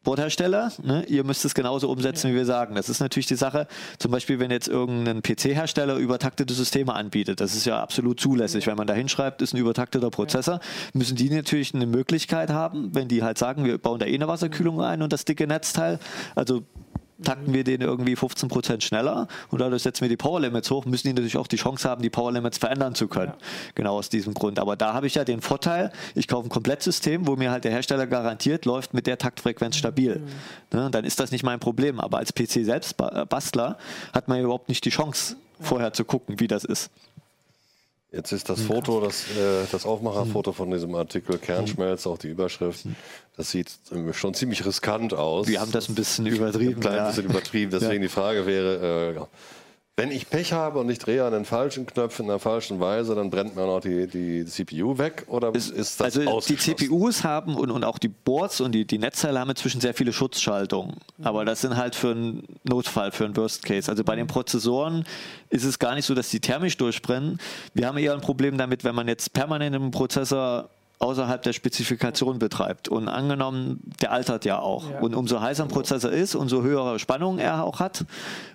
[0.07, 2.75] Boardhersteller, ne, ihr müsst es genauso umsetzen, wie wir sagen.
[2.75, 3.67] Das ist natürlich die Sache,
[3.99, 8.67] zum Beispiel, wenn jetzt irgendein PC-Hersteller übertaktete Systeme anbietet, das ist ja absolut zulässig.
[8.67, 10.61] Wenn man da hinschreibt, ist ein übertakteter Prozessor,
[10.93, 14.29] müssen die natürlich eine Möglichkeit haben, wenn die halt sagen, wir bauen da eh eine
[14.29, 15.99] Wasserkühlung ein und das dicke Netzteil,
[16.35, 16.63] also
[17.23, 20.85] takten wir den irgendwie 15 Prozent schneller und dadurch setzen wir die Power Limits hoch,
[20.85, 23.33] müssen die natürlich auch die Chance haben, die Power Limits verändern zu können.
[23.37, 23.45] Ja.
[23.75, 24.59] Genau aus diesem Grund.
[24.59, 27.71] Aber da habe ich ja den Vorteil, ich kaufe ein Komplettsystem, wo mir halt der
[27.71, 30.19] Hersteller garantiert, läuft mit der Taktfrequenz stabil.
[30.19, 30.77] Mhm.
[30.77, 31.99] Ne, dann ist das nicht mein Problem.
[31.99, 33.77] Aber als PC selbst äh, Bastler
[34.13, 36.91] hat man ja überhaupt nicht die Chance, vorher zu gucken, wie das ist.
[38.17, 42.87] Jetzt ist das Foto, das, äh, das Aufmacherfoto von diesem Artikel Kernschmelz, auch die Überschrift,
[43.35, 43.71] das sieht
[44.13, 45.47] schon ziemlich riskant aus.
[45.47, 46.77] Wir haben das ein bisschen übertrieben.
[46.77, 47.69] Ein klein bisschen übertrieben.
[47.69, 48.07] Deswegen ja.
[48.07, 49.19] die Frage wäre, äh,
[49.99, 53.15] wenn ich Pech habe und ich drehe an den falschen Knopf in der falschen Weise,
[53.15, 57.23] dann brennt mir noch die, die CPU weg oder ist, ist das Also die CPUs
[57.23, 60.97] haben und, und auch die Boards und die, die Netzteile haben inzwischen sehr viele Schutzschaltungen.
[61.23, 63.89] Aber das sind halt für einen Notfall, für einen Worst Case.
[63.89, 65.03] Also bei den Prozessoren
[65.49, 67.39] ist es gar nicht so, dass die thermisch durchbrennen.
[67.73, 70.69] Wir haben eher ein Problem damit, wenn man jetzt permanent im Prozessor
[70.99, 72.89] außerhalb der Spezifikation betreibt.
[72.89, 74.89] Und angenommen, der altert ja auch.
[74.89, 74.99] Ja.
[74.99, 78.05] Und umso heißer ein Prozessor ist, umso höhere Spannung er auch hat,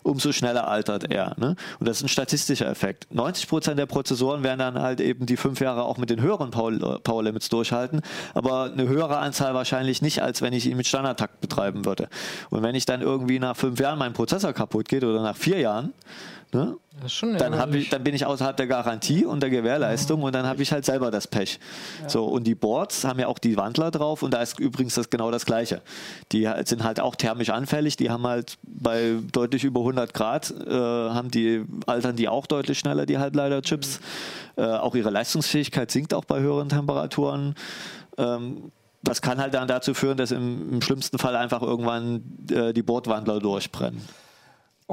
[0.03, 1.35] umso schneller altert er.
[1.39, 1.55] Ne?
[1.79, 3.07] Und das ist ein statistischer Effekt.
[3.15, 6.51] 90 Prozent der Prozessoren werden dann halt eben die fünf Jahre auch mit den höheren
[6.51, 8.01] Power, Power Limits durchhalten,
[8.35, 12.09] aber eine höhere Anzahl wahrscheinlich nicht, als wenn ich ihn mit Standardtakt betreiben würde.
[12.51, 15.61] Und wenn ich dann irgendwie nach fünf Jahren mein Prozessor kaputt geht oder nach vier
[15.61, 15.93] Jahren,
[16.55, 16.77] Ne?
[17.39, 20.27] Dann, ich, dann bin ich außerhalb der Garantie und der Gewährleistung ja.
[20.27, 21.59] und dann habe ich halt selber das Pech.
[22.03, 22.09] Ja.
[22.11, 25.09] So, und die Boards haben ja auch die Wandler drauf und da ist übrigens das
[25.09, 25.81] genau das Gleiche.
[26.33, 30.71] Die sind halt auch thermisch anfällig, die haben halt bei deutlich über 100 Grad, äh,
[30.71, 34.01] haben die, altern die auch deutlich schneller, die Halbleiterchips.
[34.57, 34.63] Mhm.
[34.63, 37.55] Äh, auch ihre Leistungsfähigkeit sinkt auch bei höheren Temperaturen.
[38.19, 38.71] Ähm,
[39.03, 42.83] das kann halt dann dazu führen, dass im, im schlimmsten Fall einfach irgendwann äh, die
[42.83, 44.03] Bordwandler durchbrennen.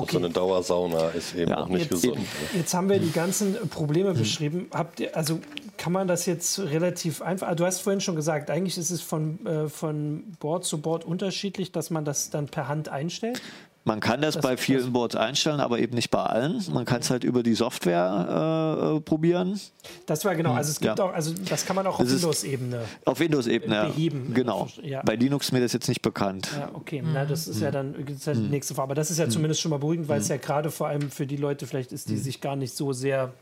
[0.02, 0.14] Okay.
[0.14, 1.58] So eine Dauersauna ist eben ja.
[1.58, 2.20] auch nicht jetzt, gesund.
[2.56, 4.18] Jetzt haben wir die ganzen Probleme hm.
[4.18, 4.68] beschrieben.
[4.74, 5.39] Habt ihr, also
[5.78, 7.54] kann man das jetzt relativ einfach.
[7.56, 11.72] Du hast vorhin schon gesagt, eigentlich ist es von, äh, von Board zu Board unterschiedlich,
[11.72, 13.41] dass man das dann per Hand einstellt.
[13.89, 16.63] Man kann das, das bei vielen das Boards einstellen, aber eben nicht bei allen.
[16.71, 19.59] Man kann es halt über die Software äh, äh, probieren.
[20.05, 21.05] Das war genau, also es gibt ja.
[21.05, 22.81] auch, also das kann man auch auf Windows-Ebene.
[23.05, 24.31] Auf Windows-Ebene beheben.
[24.35, 24.67] Genau.
[24.83, 25.01] Ja.
[25.01, 26.51] Bei Linux ist mir das jetzt nicht bekannt.
[26.55, 27.01] Ja, okay.
[27.01, 27.13] Mhm.
[27.13, 28.49] Na, das ist ja dann das ist ja die mhm.
[28.51, 28.83] nächste Frage.
[28.83, 29.31] Aber das ist ja mhm.
[29.31, 30.35] zumindest schon mal beruhigend, weil es mhm.
[30.35, 32.19] ja gerade vor allem für die Leute vielleicht ist, die mhm.
[32.19, 33.33] sich gar nicht so sehr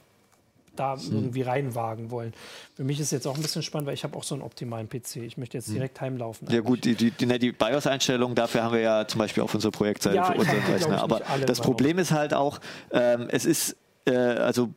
[0.79, 1.13] da hm.
[1.13, 2.33] irgendwie reinwagen wollen.
[2.75, 4.87] Für mich ist jetzt auch ein bisschen spannend, weil ich habe auch so einen optimalen
[4.87, 5.17] PC.
[5.17, 5.75] Ich möchte jetzt hm.
[5.75, 6.47] direkt heimlaufen.
[6.51, 9.71] Ja gut, die, die, die, die BIOS-Einstellung, dafür haben wir ja zum Beispiel auf unserer
[9.71, 11.01] Projektseite ja, für unseren Rechner.
[11.01, 12.59] Aber das Problem ist halt auch,
[12.91, 13.75] ähm, es ist,
[14.05, 14.69] äh, also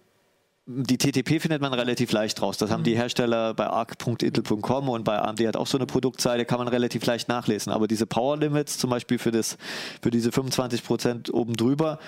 [0.73, 2.57] die TTP findet man relativ leicht raus.
[2.57, 2.99] Das haben die mhm.
[2.99, 7.29] Hersteller bei arc.intel.com und bei AMD hat auch so eine Produktseite, kann man relativ leicht
[7.29, 7.73] nachlesen.
[7.73, 9.59] Aber diese Power Limits, zum Beispiel für, das,
[10.01, 11.99] für diese 25 Prozent oben drüber,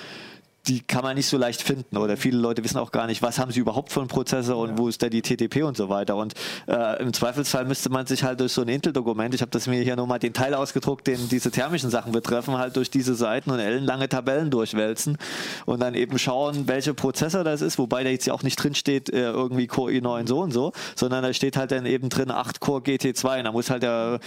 [0.68, 3.38] die kann man nicht so leicht finden oder viele Leute wissen auch gar nicht, was
[3.38, 4.78] haben sie überhaupt für einen Prozessor und ja.
[4.78, 6.14] wo ist da die TTP und so weiter.
[6.16, 6.34] Und
[6.68, 9.82] äh, im Zweifelsfall müsste man sich halt durch so ein Intel-Dokument, ich habe das mir
[9.82, 13.58] hier nochmal den Teil ausgedruckt, den diese thermischen Sachen betreffen, halt durch diese Seiten und
[13.58, 15.18] ellenlange Tabellen durchwälzen
[15.66, 18.76] und dann eben schauen, welcher Prozessor das ist, wobei da jetzt ja auch nicht drin
[18.76, 22.30] steht, äh, irgendwie Core i9 so und so, sondern da steht halt dann eben drin
[22.30, 24.20] 8 Core GT2 und da muss halt der,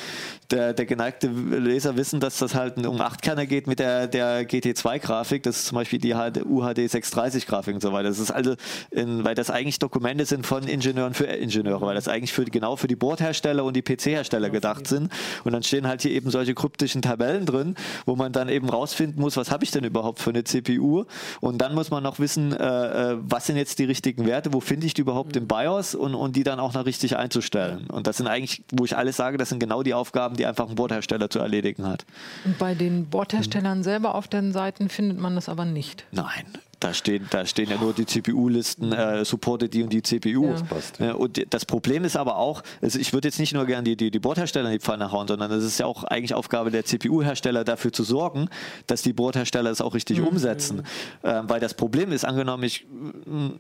[0.51, 4.45] der, der geneigte Leser wissen, dass das halt um 8 Kerne geht mit der, der
[4.47, 8.09] GT2-Grafik, das ist zum Beispiel die UHD 630 Grafik und so weiter.
[8.09, 8.55] Das ist also,
[8.91, 12.76] in, weil das eigentlich Dokumente sind von Ingenieuren für Ingenieure, weil das eigentlich für, genau
[12.76, 15.11] für die Bordhersteller und die PC-Hersteller gedacht sind.
[15.43, 19.21] Und dann stehen halt hier eben solche kryptischen Tabellen drin, wo man dann eben rausfinden
[19.21, 21.05] muss, was habe ich denn überhaupt für eine CPU?
[21.41, 24.59] Und dann muss man noch wissen, äh, äh, was sind jetzt die richtigen Werte, wo
[24.59, 27.88] finde ich die überhaupt im BIOS und, und die dann auch noch richtig einzustellen.
[27.88, 30.69] Und das sind eigentlich, wo ich alles sage, das sind genau die Aufgaben, die einfach
[30.69, 32.05] ein Bordhersteller zu erledigen hat.
[32.43, 36.05] Und bei den Bordherstellern selber auf den Seiten findet man das aber nicht.
[36.16, 36.45] Nein,
[36.80, 40.47] da stehen, da stehen ja nur die CPU-Listen, äh, supportet die und die CPU.
[40.47, 40.61] Ja.
[40.69, 43.84] Das ja, und das Problem ist aber auch, also ich würde jetzt nicht nur gerne
[43.84, 46.71] die, die, die Bordhersteller in die Pfanne hauen, sondern es ist ja auch eigentlich Aufgabe
[46.71, 48.49] der CPU-Hersteller dafür zu sorgen,
[48.88, 50.28] dass die Bordhersteller es auch richtig mhm.
[50.28, 50.84] umsetzen.
[51.23, 52.86] Ähm, weil das Problem ist, angenommen, ich,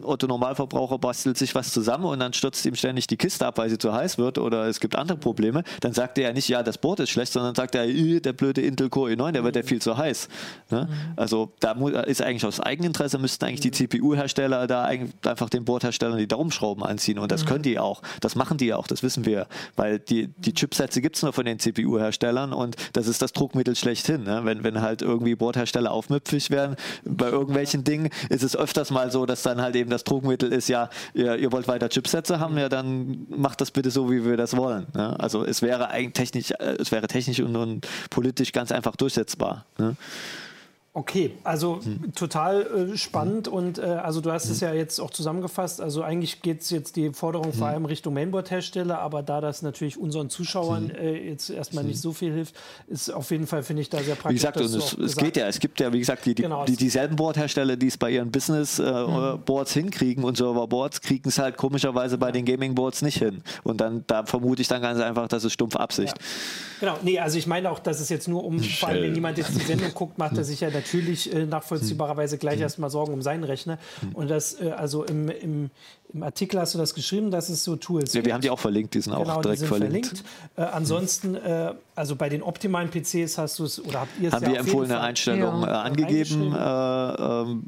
[0.03, 3.69] Otto Normalverbraucher bastelt sich was zusammen und dann stürzt ihm ständig die Kiste ab, weil
[3.69, 6.63] sie zu heiß wird oder es gibt andere Probleme, dann sagt er ja nicht, ja,
[6.63, 9.63] das Board ist schlecht, sondern sagt er, der blöde Intel Core i9, der wird ja
[9.63, 10.27] viel zu heiß.
[10.69, 10.87] Ne?
[10.89, 11.13] Mhm.
[11.15, 16.17] Also da ist eigentlich aus Eigeninteresse Normalerweise müssten eigentlich die CPU-Hersteller da einfach den Bordherstellern
[16.17, 17.47] die Daumenschrauben anziehen und das mhm.
[17.47, 18.01] können die auch.
[18.19, 21.45] Das machen die auch, das wissen wir, weil die, die Chipsätze gibt es nur von
[21.45, 24.23] den CPU-Herstellern und das ist das Druckmittel schlechthin.
[24.23, 24.41] Ne?
[24.43, 29.25] Wenn, wenn halt irgendwie Bordhersteller aufmüpfig werden, bei irgendwelchen Dingen ist es öfters mal so,
[29.25, 32.69] dass dann halt eben das Druckmittel ist, ja, ihr, ihr wollt weiter Chipsätze haben, ja,
[32.69, 34.87] dann macht das bitte so, wie wir das wollen.
[34.95, 35.19] Ne?
[35.19, 39.65] Also es wäre eigentlich technisch, äh, es wäre technisch und, und politisch ganz einfach durchsetzbar.
[39.77, 39.95] Ne?
[40.97, 42.13] Okay, also hm.
[42.15, 44.51] total äh, spannend und äh, also du hast hm.
[44.53, 45.81] es ja jetzt auch zusammengefasst.
[45.81, 47.53] Also eigentlich geht es jetzt die Forderung hm.
[47.53, 50.95] vor allem Richtung Mainboard-Hersteller, aber da das natürlich unseren Zuschauern hm.
[50.95, 52.01] äh, jetzt erstmal nicht hm.
[52.01, 52.55] so viel hilft,
[52.87, 54.29] ist auf jeden Fall, finde ich, da sehr praktisch.
[54.29, 56.63] Wie gesagt, und es, es geht ja, es gibt ja, wie gesagt, die, die, genau,
[56.63, 61.57] die dieselben Boardhersteller, die es bei ihren Business-Boards äh, hinkriegen und Server-Boards, kriegen es halt
[61.57, 63.43] komischerweise bei den Gaming-Boards nicht hin.
[63.63, 66.17] Und dann, da vermute ich dann ganz einfach, das ist stumpf Absicht.
[66.17, 66.25] Ja.
[66.79, 69.37] Genau, nee, also ich meine auch, dass es jetzt nur um, vor allem wenn jemand
[69.37, 72.63] jetzt die Sendung guckt, macht er sich ja natürlich äh, nachvollziehbarerweise gleich mhm.
[72.63, 73.79] erstmal Sorgen um seinen Rechner.
[74.01, 74.15] Mhm.
[74.15, 75.69] Und das, äh, also im, im,
[76.13, 78.59] im, Artikel hast du das geschrieben, dass es so Tools Ja, wir haben die auch
[78.59, 80.07] verlinkt, die sind genau, auch direkt verlinkt.
[80.07, 80.23] verlinkt.
[80.55, 84.33] Äh, ansonsten, äh, also bei den optimalen PCs hast du es, oder habt ihr es
[84.33, 85.67] Haben ja wir empfohlene Einstellungen ja.
[85.67, 86.53] Äh, angegeben.
[86.53, 87.63] Äh, ähm,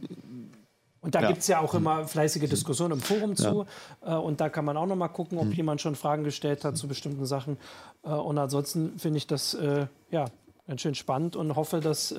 [1.01, 1.27] und da ja.
[1.27, 3.65] gibt es ja auch immer fleißige Diskussionen im Forum zu.
[4.05, 4.17] Ja.
[4.17, 5.53] Und da kann man auch noch mal gucken, ob mhm.
[5.53, 7.55] jemand schon Fragen gestellt hat zu bestimmten Sachen.
[8.01, 9.55] Und ansonsten finde ich das
[10.11, 10.25] ja,
[10.67, 12.13] ganz schön spannend und hoffe, dass,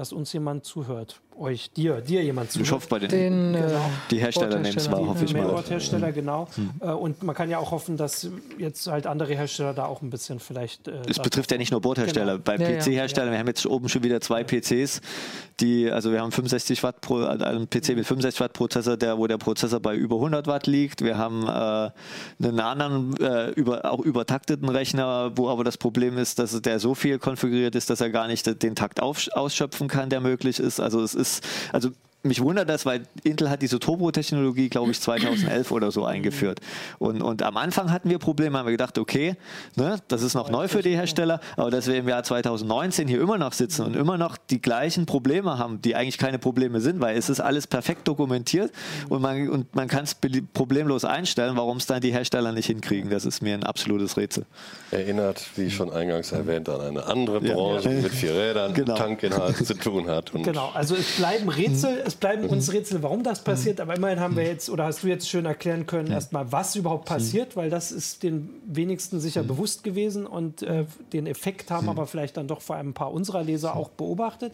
[0.00, 2.60] dass uns jemand zuhört euch, dir, dir jemand zu.
[2.60, 3.66] Ich hoffe bei den, den genau.
[3.66, 3.80] Äh,
[4.10, 5.62] die Hersteller nehmen es wahr, hoffe ich mal.
[5.68, 6.14] Hersteller, mhm.
[6.14, 6.48] genau.
[6.56, 6.90] Mhm.
[6.90, 8.28] Und man kann ja auch hoffen, dass
[8.58, 10.86] jetzt halt andere Hersteller da auch ein bisschen vielleicht.
[10.86, 12.38] Äh, es betrifft ja nicht nur Bordhersteller.
[12.38, 12.44] Genau.
[12.44, 13.32] Bei ja, PC-Herstellern, ja.
[13.32, 15.00] wir haben jetzt oben schon wieder zwei PCs,
[15.60, 19.26] die, also wir haben 65 Watt pro, einen PC mit 65 Watt Prozessor, der, wo
[19.26, 21.02] der Prozessor bei über 100 Watt liegt.
[21.02, 26.38] Wir haben äh, einen anderen, äh, über, auch übertakteten Rechner, wo aber das Problem ist,
[26.38, 30.10] dass der so viel konfiguriert ist, dass er gar nicht den Takt auf, ausschöpfen kann,
[30.10, 30.80] der möglich ist.
[30.80, 31.29] Also es ist
[31.72, 31.92] also
[32.22, 36.60] mich wundert das, weil Intel hat diese Turbo-Technologie, glaube ich, 2011 oder so eingeführt.
[36.98, 39.36] Und, und am Anfang hatten wir Probleme, haben wir gedacht, okay,
[39.76, 43.20] ne, das ist noch neu für die Hersteller, aber dass wir im Jahr 2019 hier
[43.20, 47.00] immer noch sitzen und immer noch die gleichen Probleme haben, die eigentlich keine Probleme sind,
[47.00, 48.70] weil es ist alles perfekt dokumentiert
[49.08, 50.16] und man, und man kann es
[50.52, 54.44] problemlos einstellen, warum es dann die Hersteller nicht hinkriegen, das ist mir ein absolutes Rätsel.
[54.90, 58.02] Erinnert, wie schon eingangs erwähnt, an eine andere Branche ja.
[58.02, 58.94] mit vier Rädern, genau.
[58.94, 60.32] Tankinhalt zu tun hat.
[60.32, 62.74] genau, also es bleiben Rätsel, es bleiben uns mhm.
[62.74, 63.82] Rätsel, warum das passiert, mhm.
[63.82, 66.14] aber immerhin haben wir jetzt, oder hast du jetzt schön erklären können, mhm.
[66.14, 71.26] erstmal, was überhaupt passiert, weil das ist den wenigsten sicher bewusst gewesen und äh, den
[71.26, 74.52] Effekt haben aber vielleicht dann doch vor allem ein paar unserer Leser auch beobachtet.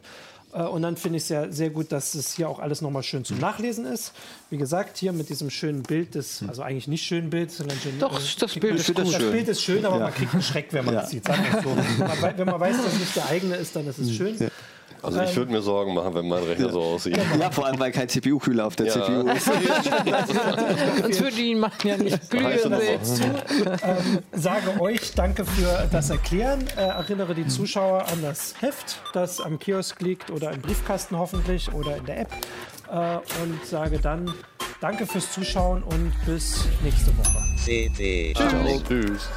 [0.53, 3.03] Äh, und dann finde ich es ja sehr gut, dass es hier auch alles nochmal
[3.03, 4.13] schön zum Nachlesen ist.
[4.51, 7.99] Wie gesagt, hier mit diesem schönen Bild, des, also eigentlich nicht schönen Bild, sondern schön.
[7.99, 8.99] Doch, äh, das Bild ist gut.
[8.99, 9.33] Das schön.
[9.33, 10.05] Bild ist schön, aber ja.
[10.05, 11.01] man kriegt einen Schreck, wenn man ja.
[11.03, 11.27] das sieht.
[11.27, 11.33] So.
[12.37, 14.37] wenn man weiß, dass es nicht der eigene ist, dann ist es schön.
[15.07, 17.17] Also ich würde mir Sorgen machen, wenn mein Rechner so aussieht.
[17.39, 18.93] Ja, vor allem, weil kein CPU-Kühler auf der ja.
[18.93, 19.45] CPU ist.
[21.03, 22.47] Sonst würde ihn machen ja nicht glühen.
[22.47, 26.65] Ähm, sage euch danke für das Erklären.
[26.77, 31.73] Äh, erinnere die Zuschauer an das Heft, das am Kiosk liegt oder im Briefkasten hoffentlich
[31.73, 32.33] oder in der App.
[32.91, 34.33] Äh, und sage dann
[34.81, 37.39] danke fürs Zuschauen und bis nächste Woche.
[38.35, 38.83] Tschüss.
[38.89, 39.29] Tschüss.